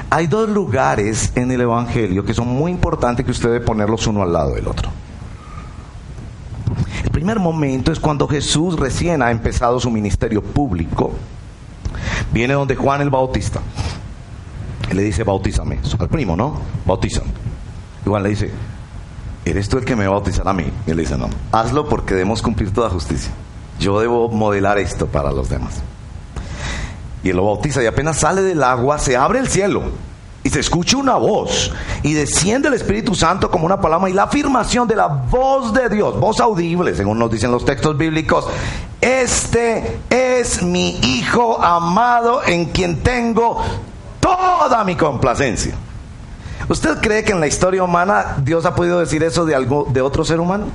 Hay 0.10 0.26
dos 0.26 0.50
lugares 0.50 1.32
en 1.36 1.52
el 1.52 1.62
Evangelio 1.62 2.26
que 2.26 2.34
son 2.34 2.48
muy 2.48 2.72
importantes 2.72 3.24
que 3.24 3.32
usted 3.32 3.50
debe 3.50 3.66
ponerlos 3.66 4.08
uno 4.08 4.24
al 4.24 4.34
lado 4.34 4.56
del 4.56 4.68
otro. 4.68 4.90
Primer 7.28 7.44
momento 7.44 7.92
es 7.92 8.00
cuando 8.00 8.26
Jesús 8.26 8.80
recién 8.80 9.22
ha 9.22 9.32
empezado 9.32 9.82
su 9.82 9.92
ministerio 9.92 10.42
público. 10.42 11.12
Viene 12.32 12.54
donde 12.54 12.78
Juan 12.78 13.02
el 13.02 13.10
Bautista. 13.10 13.60
Le 14.94 15.04
dice, 15.04 15.26
bautízame. 15.26 15.78
Al 16.00 16.08
primo, 16.08 16.38
¿no? 16.38 16.58
Bautízame. 16.86 17.28
Juan 18.06 18.24
le 18.24 18.30
dice, 18.30 18.50
¿eres 19.44 19.68
tú 19.68 19.78
el 19.78 19.84
que 19.84 19.98
me 19.98 20.06
va 20.06 20.12
a 20.12 20.20
bautizar 20.20 20.48
a 20.48 20.54
mí? 20.54 20.72
Y 20.86 20.92
él 20.92 20.96
dice, 20.96 21.18
no, 21.18 21.30
hazlo 21.52 21.90
porque 21.90 22.14
debemos 22.14 22.42
cumplir 22.42 22.72
toda 22.72 22.90
justicia. 22.90 23.34
Yo 23.78 24.00
debo 24.00 24.30
modelar 24.30 24.78
esto 24.78 25.08
para 25.08 25.34
los 25.34 25.50
demás. 25.50 25.82
Y 27.26 27.32
él 27.32 27.36
lo 27.36 27.44
bautiza 27.44 27.84
y 27.84 27.88
apenas 27.88 28.20
sale 28.20 28.42
del 28.42 28.64
agua, 28.64 29.00
se 29.00 29.18
abre 29.18 29.40
el 29.40 29.50
cielo 29.50 29.84
y 30.48 30.50
se 30.50 30.62
escucha 30.62 30.96
una 30.96 31.16
voz 31.16 31.74
y 32.04 32.14
desciende 32.14 32.70
el 32.70 32.74
Espíritu 32.74 33.14
Santo 33.14 33.52
como 33.52 33.66
una 33.66 33.82
paloma 33.82 34.10
y 34.10 34.14
la 34.14 34.24
afirmación 34.24 34.88
de 34.88 34.96
la 34.96 35.08
voz 35.08 35.74
de 35.74 35.90
Dios, 35.90 36.18
voz 36.18 36.40
audible, 36.40 36.96
según 36.96 37.20
nos 37.20 37.30
dicen 37.30 37.52
los 37.52 37.66
textos 37.66 37.98
bíblicos, 37.98 38.48
este 39.02 40.00
es 40.10 40.64
mi 40.64 40.98
Hijo 41.04 41.62
amado 41.62 42.46
en 42.46 42.68
quien 42.68 43.04
tengo 43.04 43.62
toda 44.22 44.86
mi 44.86 44.96
complacencia. 44.96 45.76
¿Usted 46.70 47.02
cree 47.02 47.26
que 47.26 47.34
en 47.34 47.42
la 47.42 47.48
historia 47.48 47.84
humana 47.84 48.38
Dios 48.42 48.66
ha 48.66 48.74
podido 48.74 49.00
decir 49.00 49.24
eso 49.24 49.46
de, 49.46 49.54
algo, 49.54 49.86
de 49.90 50.00
otro 50.00 50.24
ser 50.24 50.40
humano? 50.40 50.68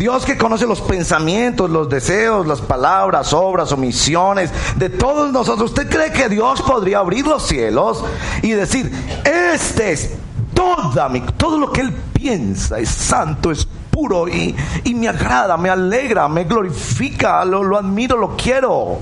Dios 0.00 0.24
que 0.24 0.38
conoce 0.38 0.66
los 0.66 0.80
pensamientos, 0.80 1.68
los 1.68 1.90
deseos, 1.90 2.46
las 2.46 2.62
palabras, 2.62 3.34
obras, 3.34 3.70
omisiones 3.70 4.50
de 4.76 4.88
todos 4.88 5.30
nosotros. 5.30 5.72
¿Usted 5.72 5.90
cree 5.90 6.10
que 6.10 6.30
Dios 6.30 6.62
podría 6.62 7.00
abrir 7.00 7.26
los 7.26 7.46
cielos 7.46 8.02
y 8.40 8.52
decir, 8.52 8.90
este 9.26 9.92
es 9.92 10.12
toda 10.54 11.10
mi, 11.10 11.20
todo 11.20 11.58
lo 11.58 11.70
que 11.70 11.82
Él 11.82 11.92
piensa, 12.14 12.78
es 12.78 12.88
santo, 12.88 13.50
es 13.50 13.68
puro 13.90 14.26
y, 14.26 14.56
me 14.94 15.06
agrada, 15.06 15.58
me 15.58 15.68
alegra, 15.68 16.30
me 16.30 16.44
glorifica, 16.44 17.44
lo, 17.44 17.62
lo 17.62 17.76
admiro, 17.76 18.16
lo 18.16 18.38
quiero? 18.38 19.00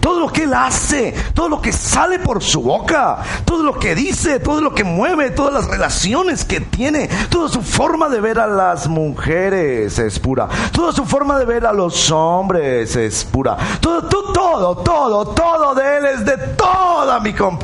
Todo 0.00 0.20
lo 0.20 0.28
que 0.32 0.44
él 0.44 0.54
hace, 0.54 1.14
todo 1.34 1.48
lo 1.48 1.60
que 1.60 1.72
sale 1.72 2.18
por 2.18 2.42
su 2.42 2.62
boca, 2.62 3.18
todo 3.44 3.62
lo 3.62 3.78
que 3.78 3.94
dice, 3.94 4.40
todo 4.40 4.60
lo 4.60 4.74
que 4.74 4.84
mueve, 4.84 5.30
todas 5.30 5.52
las 5.52 5.66
relaciones 5.68 6.44
que 6.44 6.60
tiene, 6.60 7.08
toda 7.28 7.48
su 7.48 7.62
forma 7.62 8.08
de 8.08 8.20
ver 8.20 8.38
a 8.38 8.46
las 8.46 8.88
mujeres 8.88 9.98
es 9.98 10.18
pura, 10.18 10.48
toda 10.72 10.92
su 10.92 11.04
forma 11.04 11.38
de 11.38 11.44
ver 11.44 11.66
a 11.66 11.72
los 11.72 12.10
hombres 12.10 12.94
es 12.96 13.24
pura, 13.24 13.56
todo, 13.80 14.02
todo, 14.02 14.32
todo, 14.32 14.76
todo, 14.76 15.26
todo 15.28 15.74
de 15.74 15.98
él 15.98 16.04
es 16.06 16.24
de 16.24 16.36
toda 16.36 17.20
mi 17.20 17.32
comp. 17.32 17.62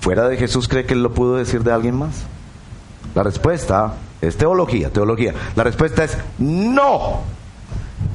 ¿Fuera 0.00 0.28
de 0.28 0.36
Jesús 0.36 0.68
cree 0.68 0.84
que 0.84 0.92
él 0.94 1.02
lo 1.02 1.14
pudo 1.14 1.36
decir 1.36 1.62
de 1.62 1.72
alguien 1.72 1.96
más? 1.96 2.24
La 3.14 3.22
respuesta 3.22 3.94
es 4.20 4.36
teología, 4.36 4.90
teología. 4.90 5.32
La 5.56 5.64
respuesta 5.64 6.04
es 6.04 6.16
no. 6.38 7.22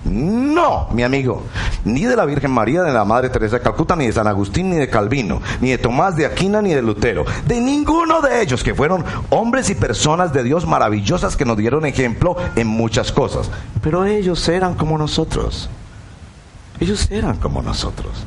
No, 0.05 0.87
mi 0.91 1.03
amigo, 1.03 1.43
ni 1.85 2.05
de 2.05 2.15
la 2.15 2.25
Virgen 2.25 2.51
María, 2.51 2.83
de 2.83 2.93
la 2.93 3.05
Madre 3.05 3.29
Teresa 3.29 3.57
de 3.57 3.63
Calcuta, 3.63 3.95
ni 3.95 4.05
de 4.05 4.13
San 4.13 4.27
Agustín, 4.27 4.69
ni 4.69 4.77
de 4.77 4.89
Calvino, 4.89 5.41
ni 5.61 5.71
de 5.71 5.77
Tomás 5.77 6.15
de 6.15 6.25
Aquina, 6.25 6.61
ni 6.61 6.73
de 6.73 6.81
Lutero, 6.81 7.25
de 7.45 7.61
ninguno 7.61 8.21
de 8.21 8.41
ellos 8.41 8.63
que 8.63 8.75
fueron 8.75 9.03
hombres 9.29 9.69
y 9.69 9.75
personas 9.75 10.33
de 10.33 10.43
Dios 10.43 10.65
maravillosas 10.65 11.35
que 11.35 11.45
nos 11.45 11.57
dieron 11.57 11.85
ejemplo 11.85 12.35
en 12.55 12.67
muchas 12.67 13.11
cosas. 13.11 13.49
Pero 13.81 14.05
ellos 14.05 14.47
eran 14.49 14.75
como 14.75 14.97
nosotros. 14.97 15.69
Ellos 16.79 17.09
eran 17.11 17.37
como 17.37 17.61
nosotros. 17.61 18.25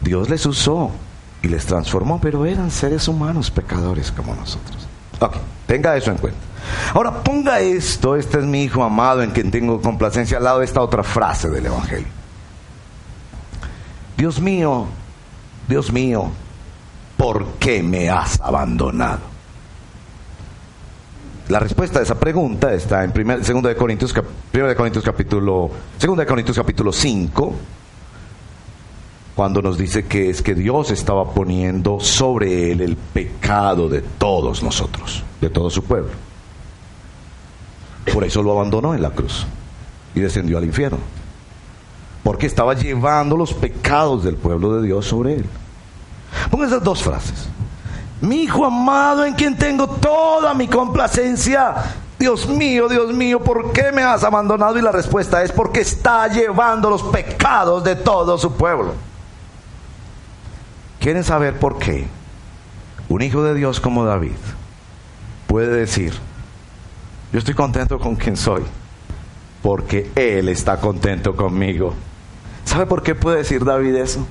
Dios 0.00 0.28
les 0.28 0.46
usó 0.46 0.90
y 1.42 1.48
les 1.48 1.66
transformó, 1.66 2.20
pero 2.20 2.46
eran 2.46 2.70
seres 2.70 3.08
humanos 3.08 3.50
pecadores 3.50 4.12
como 4.12 4.34
nosotros. 4.34 4.86
Ok, 5.20 5.36
tenga 5.66 5.96
eso 5.96 6.10
en 6.10 6.18
cuenta. 6.18 6.38
Ahora 6.94 7.22
ponga 7.22 7.60
esto, 7.60 8.16
este 8.16 8.38
es 8.38 8.44
mi 8.44 8.62
hijo 8.62 8.82
amado 8.82 9.22
en 9.22 9.30
quien 9.30 9.50
tengo 9.50 9.80
complacencia 9.80 10.38
al 10.38 10.44
lado 10.44 10.58
de 10.60 10.64
esta 10.64 10.80
otra 10.80 11.02
frase 11.02 11.48
del 11.48 11.66
Evangelio. 11.66 12.08
Dios 14.16 14.40
mío, 14.40 14.86
Dios 15.68 15.92
mío, 15.92 16.30
¿por 17.16 17.46
qué 17.58 17.82
me 17.82 18.10
has 18.10 18.40
abandonado? 18.40 19.20
La 21.48 21.58
respuesta 21.60 22.00
a 22.00 22.02
esa 22.02 22.18
pregunta 22.18 22.74
está 22.74 23.04
en 23.04 23.12
2 23.12 23.62
de 23.62 23.74
Corintios, 23.74 24.14
de 24.52 24.74
Corintios 24.76 25.04
capítulo, 25.04 25.70
2 25.98 26.18
de 26.18 26.26
Corintios 26.26 26.56
capítulo 26.56 26.92
5, 26.92 27.54
cuando 29.38 29.62
nos 29.62 29.78
dice 29.78 30.04
que 30.04 30.30
es 30.30 30.42
que 30.42 30.52
Dios 30.52 30.90
estaba 30.90 31.30
poniendo 31.30 32.00
sobre 32.00 32.72
él 32.72 32.80
el 32.80 32.96
pecado 32.96 33.88
de 33.88 34.02
todos 34.02 34.64
nosotros, 34.64 35.22
de 35.40 35.48
todo 35.48 35.70
su 35.70 35.84
pueblo. 35.84 36.10
Por 38.12 38.24
eso 38.24 38.42
lo 38.42 38.50
abandonó 38.50 38.96
en 38.96 39.02
la 39.02 39.10
cruz 39.10 39.46
y 40.12 40.18
descendió 40.18 40.58
al 40.58 40.64
infierno. 40.64 40.98
Porque 42.24 42.46
estaba 42.46 42.74
llevando 42.74 43.36
los 43.36 43.54
pecados 43.54 44.24
del 44.24 44.34
pueblo 44.34 44.74
de 44.74 44.88
Dios 44.88 45.06
sobre 45.06 45.34
él. 45.34 45.46
Pongan 46.50 46.70
esas 46.70 46.82
dos 46.82 47.00
frases. 47.00 47.48
Mi 48.20 48.42
hijo 48.42 48.64
amado 48.64 49.24
en 49.24 49.34
quien 49.34 49.56
tengo 49.56 49.86
toda 49.86 50.52
mi 50.52 50.66
complacencia. 50.66 51.76
Dios 52.18 52.48
mío, 52.48 52.88
Dios 52.88 53.12
mío, 53.14 53.38
¿por 53.38 53.70
qué 53.70 53.92
me 53.92 54.02
has 54.02 54.24
abandonado? 54.24 54.76
Y 54.76 54.82
la 54.82 54.90
respuesta 54.90 55.44
es 55.44 55.52
porque 55.52 55.82
está 55.82 56.26
llevando 56.26 56.90
los 56.90 57.04
pecados 57.04 57.84
de 57.84 57.94
todo 57.94 58.36
su 58.36 58.50
pueblo. 58.54 58.94
¿Quieren 61.00 61.24
saber 61.24 61.58
por 61.58 61.78
qué? 61.78 62.06
Un 63.08 63.22
hijo 63.22 63.42
de 63.42 63.54
Dios 63.54 63.80
como 63.80 64.04
David 64.04 64.36
puede 65.46 65.68
decir, 65.68 66.12
yo 67.32 67.38
estoy 67.38 67.54
contento 67.54 67.98
con 67.98 68.16
quien 68.16 68.36
soy, 68.36 68.62
porque 69.62 70.10
Él 70.14 70.48
está 70.48 70.78
contento 70.78 71.34
conmigo. 71.34 71.94
¿Sabe 72.64 72.86
por 72.86 73.02
qué 73.02 73.14
puede 73.14 73.38
decir 73.38 73.64
David 73.64 73.94
eso? 73.96 74.26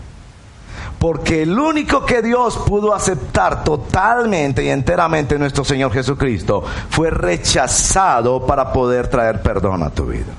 Porque 0.99 1.43
el 1.43 1.57
único 1.57 2.05
que 2.05 2.21
Dios 2.21 2.57
pudo 2.57 2.93
aceptar 2.93 3.63
totalmente 3.63 4.63
y 4.63 4.69
enteramente 4.69 5.37
nuestro 5.37 5.63
Señor 5.63 5.91
Jesucristo 5.91 6.63
fue 6.89 7.09
rechazado 7.11 8.45
para 8.45 8.71
poder 8.73 9.07
traer 9.07 9.41
perdón 9.41 9.83
a 9.83 9.89
tu 9.89 10.05
vida. 10.05 10.33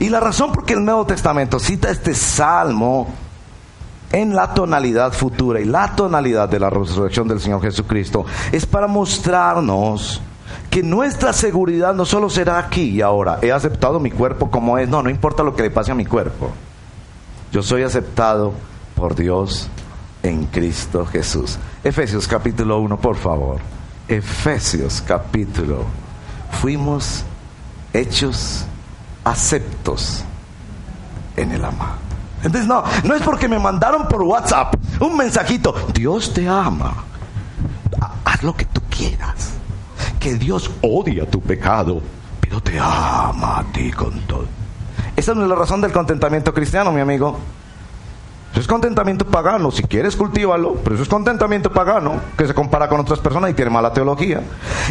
Y 0.00 0.08
la 0.08 0.20
razón 0.20 0.52
por 0.52 0.64
qué 0.64 0.74
el 0.74 0.84
Nuevo 0.84 1.06
Testamento 1.06 1.58
cita 1.58 1.90
este 1.90 2.14
salmo 2.14 3.12
en 4.12 4.34
la 4.34 4.54
tonalidad 4.54 5.12
futura 5.12 5.60
y 5.60 5.64
la 5.64 5.96
tonalidad 5.96 6.48
de 6.48 6.60
la 6.60 6.70
resurrección 6.70 7.26
del 7.26 7.40
Señor 7.40 7.62
Jesucristo 7.62 8.24
es 8.52 8.66
para 8.66 8.86
mostrarnos 8.86 10.20
que 10.70 10.82
nuestra 10.82 11.32
seguridad 11.32 11.94
no 11.94 12.04
solo 12.04 12.30
será 12.30 12.58
aquí 12.58 12.90
y 12.90 13.00
ahora, 13.00 13.38
he 13.42 13.52
aceptado 13.52 14.00
mi 14.00 14.10
cuerpo 14.10 14.50
como 14.50 14.78
es, 14.78 14.88
no, 14.88 15.02
no 15.02 15.10
importa 15.10 15.42
lo 15.42 15.54
que 15.56 15.62
le 15.62 15.70
pase 15.70 15.92
a 15.92 15.94
mi 15.94 16.06
cuerpo. 16.06 16.50
Yo 17.50 17.62
soy 17.62 17.82
aceptado 17.82 18.52
por 18.94 19.14
Dios 19.14 19.68
en 20.22 20.46
Cristo 20.46 21.04
Jesús. 21.04 21.58
Efesios 21.84 22.26
capítulo 22.26 22.78
1, 22.80 22.98
por 22.98 23.16
favor. 23.16 23.58
Efesios 24.08 25.02
capítulo. 25.06 25.84
Fuimos 26.60 27.24
hechos 27.92 28.64
aceptos 29.24 30.24
en 31.36 31.52
el 31.52 31.64
amado. 31.64 32.01
Entonces 32.42 32.66
no, 32.66 32.82
no 33.04 33.14
es 33.14 33.22
porque 33.22 33.48
me 33.48 33.58
mandaron 33.58 34.08
por 34.08 34.22
WhatsApp 34.22 34.74
un 35.00 35.16
mensajito. 35.16 35.74
Dios 35.94 36.32
te 36.34 36.48
ama. 36.48 37.04
Haz 38.24 38.42
lo 38.42 38.54
que 38.54 38.64
tú 38.66 38.80
quieras 38.90 39.52
que 40.22 40.34
Dios 40.34 40.70
odia 40.82 41.28
tu 41.28 41.40
pecado, 41.40 42.00
pero 42.40 42.60
te 42.60 42.78
ama 42.78 43.58
a 43.58 43.64
ti 43.72 43.90
con 43.90 44.20
todo. 44.20 44.46
Esa 45.16 45.34
no 45.34 45.42
es 45.42 45.48
la 45.48 45.56
razón 45.56 45.80
del 45.80 45.90
contentamiento 45.90 46.54
cristiano, 46.54 46.92
mi 46.92 47.00
amigo. 47.00 47.38
Eso 48.52 48.60
es 48.60 48.66
contentamiento 48.66 49.24
pagano. 49.24 49.70
Si 49.70 49.82
quieres, 49.82 50.14
cultívalo. 50.14 50.74
Pero 50.74 50.94
eso 50.94 51.04
es 51.04 51.08
contentamiento 51.08 51.72
pagano 51.72 52.20
que 52.36 52.46
se 52.46 52.52
compara 52.52 52.86
con 52.86 53.00
otras 53.00 53.18
personas 53.18 53.50
y 53.50 53.54
tiene 53.54 53.70
mala 53.70 53.94
teología. 53.94 54.42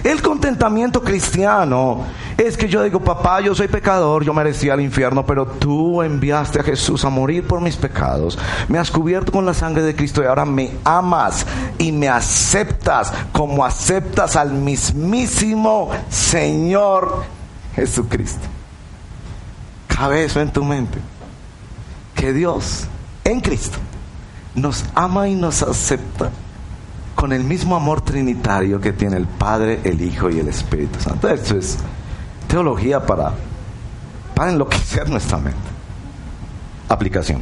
El 0.04 0.20
contentamiento 0.24 1.04
cristiano 1.04 2.04
es 2.38 2.58
que 2.58 2.68
yo 2.68 2.82
digo, 2.82 3.00
papá, 3.02 3.40
yo 3.42 3.54
soy 3.54 3.68
pecador, 3.68 4.24
yo 4.24 4.34
merecía 4.34 4.74
el 4.74 4.82
infierno, 4.82 5.28
pero 5.28 5.46
tú 5.46 6.02
enviaste 6.02 6.60
a 6.60 6.64
Jesús 6.64 7.06
a 7.06 7.10
morir 7.10 7.46
por 7.46 7.62
mis 7.62 7.76
pecados. 7.76 8.40
Me 8.68 8.80
has 8.80 8.90
cubierto 8.90 9.32
con 9.32 9.46
la 9.46 9.54
sangre 9.54 9.84
de 9.84 9.96
Cristo 9.96 10.24
y 10.24 10.26
ahora 10.26 10.46
me 10.46 10.72
amas 10.84 11.46
y 11.78 11.92
me 11.92 12.10
aceptas 12.10 13.14
como 13.32 13.64
aceptas 13.64 14.38
al 14.38 14.54
mismísimo 14.54 15.92
Señor 16.10 17.26
Jesucristo. 17.76 18.48
Cabe 19.88 20.24
eso 20.24 20.42
en 20.42 20.52
tu 20.52 20.64
mente. 20.64 20.98
Que 22.16 22.34
Dios 22.34 22.88
en 23.24 23.40
Cristo 23.40 23.78
nos 24.56 24.86
ama 24.96 25.28
y 25.28 25.36
nos 25.36 25.64
acepta 25.64 26.30
con 27.16 27.34
el 27.34 27.44
mismo 27.44 27.76
amor 27.76 28.02
trinitario 28.02 28.82
que 28.82 28.94
tiene 28.94 29.18
el 29.18 29.28
Padre, 29.28 29.80
el 29.84 30.02
Hijo 30.02 30.30
y 30.30 30.40
el 30.40 30.48
Espíritu 30.48 31.00
Santo. 31.00 31.30
Esto 31.30 31.58
es 31.58 31.78
teología 32.48 33.06
para, 33.06 33.34
para 34.34 34.52
enloquecer 34.52 35.10
nuestra 35.10 35.38
mente. 35.38 35.60
Aplicación. 36.90 37.42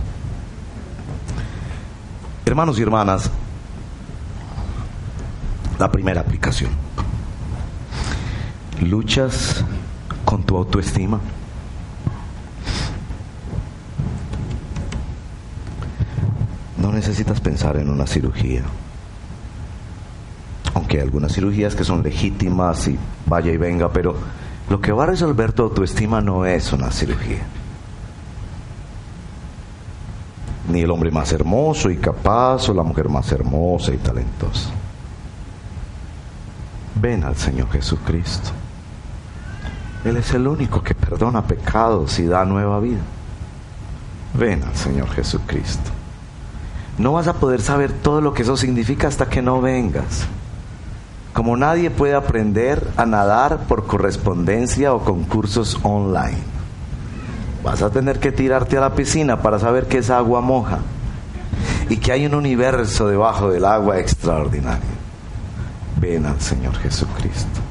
Hermanos 2.46 2.78
y 2.78 2.82
hermanas, 2.82 3.30
la 5.78 5.92
primera 5.92 6.22
aplicación. 6.22 6.72
Luchas 8.82 9.64
con 10.26 10.44
tu 10.44 10.58
autoestima. 10.58 11.20
No 16.82 16.92
necesitas 16.92 17.40
pensar 17.42 17.78
en 17.78 17.90
una 17.90 18.08
cirugía. 18.08 18.64
Aunque 20.74 20.98
hay 20.98 21.04
algunas 21.04 21.34
cirugías 21.34 21.76
que 21.76 21.84
son 21.84 22.04
legítimas 22.04 22.88
y 22.88 22.98
vaya 23.26 23.52
y 23.52 23.58
venga, 23.58 23.92
pero 23.92 24.16
lo 24.70 24.80
que 24.80 24.92
va 24.92 25.04
a 25.04 25.08
resolver 25.08 25.52
tu 25.52 25.64
autoestima 25.64 26.22
no 26.22 26.46
es 26.46 26.72
una 26.72 26.92
cirugía. 26.92 27.46
Ni 30.72 30.82
el 30.82 30.92
hombre 30.92 31.12
más 31.12 31.32
hermoso 31.34 31.90
y 31.90 31.98
capaz 31.98 32.70
o 32.70 32.74
la 32.74 32.84
mujer 32.84 33.10
más 33.10 33.32
hermosa 33.32 33.92
y 33.94 33.98
talentosa. 33.98 34.70
Ven 36.96 37.24
al 37.24 37.36
Señor 37.36 37.70
Jesucristo. 37.72 38.52
Él 40.06 40.18
es 40.18 40.34
el 40.34 40.48
único 40.48 40.82
que 40.84 40.94
perdona 40.94 41.46
pecados 41.46 42.20
y 42.20 42.26
da 42.26 42.46
nueva 42.46 42.80
vida. 42.80 43.02
Ven 44.36 44.64
al 44.64 44.76
Señor 44.76 45.10
Jesucristo. 45.10 45.99
No 47.00 47.14
vas 47.14 47.28
a 47.28 47.34
poder 47.34 47.62
saber 47.62 47.94
todo 47.94 48.20
lo 48.20 48.34
que 48.34 48.42
eso 48.44 48.58
significa 48.58 49.08
hasta 49.08 49.30
que 49.30 49.42
no 49.42 49.62
vengas. 49.62 50.28
Como 51.32 51.56
nadie 51.56 51.90
puede 51.90 52.14
aprender 52.14 52.86
a 52.98 53.06
nadar 53.06 53.60
por 53.70 53.88
correspondencia 53.88 54.94
o 54.94 55.00
concursos 55.00 55.80
online. 55.84 56.44
Vas 57.64 57.82
a 57.82 57.90
tener 57.90 58.20
que 58.20 58.34
tirarte 58.34 58.78
a 58.78 58.82
la 58.82 58.96
piscina 58.96 59.42
para 59.42 59.60
saber 59.60 59.88
que 59.88 60.00
es 60.00 60.10
agua 60.10 60.42
moja 60.42 60.80
y 61.88 61.98
que 61.98 62.12
hay 62.12 62.26
un 62.26 62.36
universo 62.36 63.08
debajo 63.08 63.50
del 63.50 63.64
agua 63.64 63.98
extraordinario. 64.00 65.00
Ven 66.02 66.26
al 66.26 66.42
Señor 66.42 66.76
Jesucristo. 66.80 67.62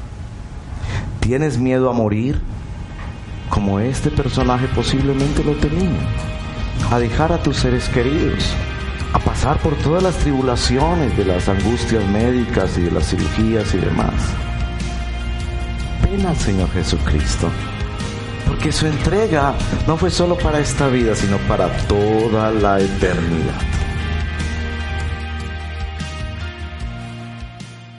¿Tienes 1.19 1.59
miedo 1.59 1.91
a 1.91 1.93
morir? 1.93 2.41
Como 3.51 3.79
este 3.79 4.09
personaje 4.09 4.67
posiblemente 4.69 5.43
lo 5.43 5.53
tenía. 5.53 5.99
a 6.89 6.97
dejar 6.97 7.31
a 7.31 7.43
tus 7.43 7.57
seres 7.57 7.87
queridos, 7.89 8.55
pasar 9.19 9.57
por 9.59 9.75
todas 9.77 10.03
las 10.03 10.17
tribulaciones 10.17 11.15
de 11.17 11.25
las 11.25 11.47
angustias 11.49 12.03
médicas 12.05 12.77
y 12.77 12.81
de 12.81 12.91
las 12.91 13.07
cirugías 13.07 13.73
y 13.73 13.77
demás. 13.77 14.13
Ven 16.03 16.25
al 16.25 16.35
Señor 16.37 16.69
Jesucristo, 16.71 17.49
porque 18.47 18.71
su 18.71 18.87
entrega 18.87 19.53
no 19.87 19.97
fue 19.97 20.09
solo 20.09 20.37
para 20.37 20.59
esta 20.59 20.87
vida, 20.87 21.15
sino 21.15 21.37
para 21.47 21.67
toda 21.87 22.51
la 22.51 22.79
eternidad. 22.79 23.78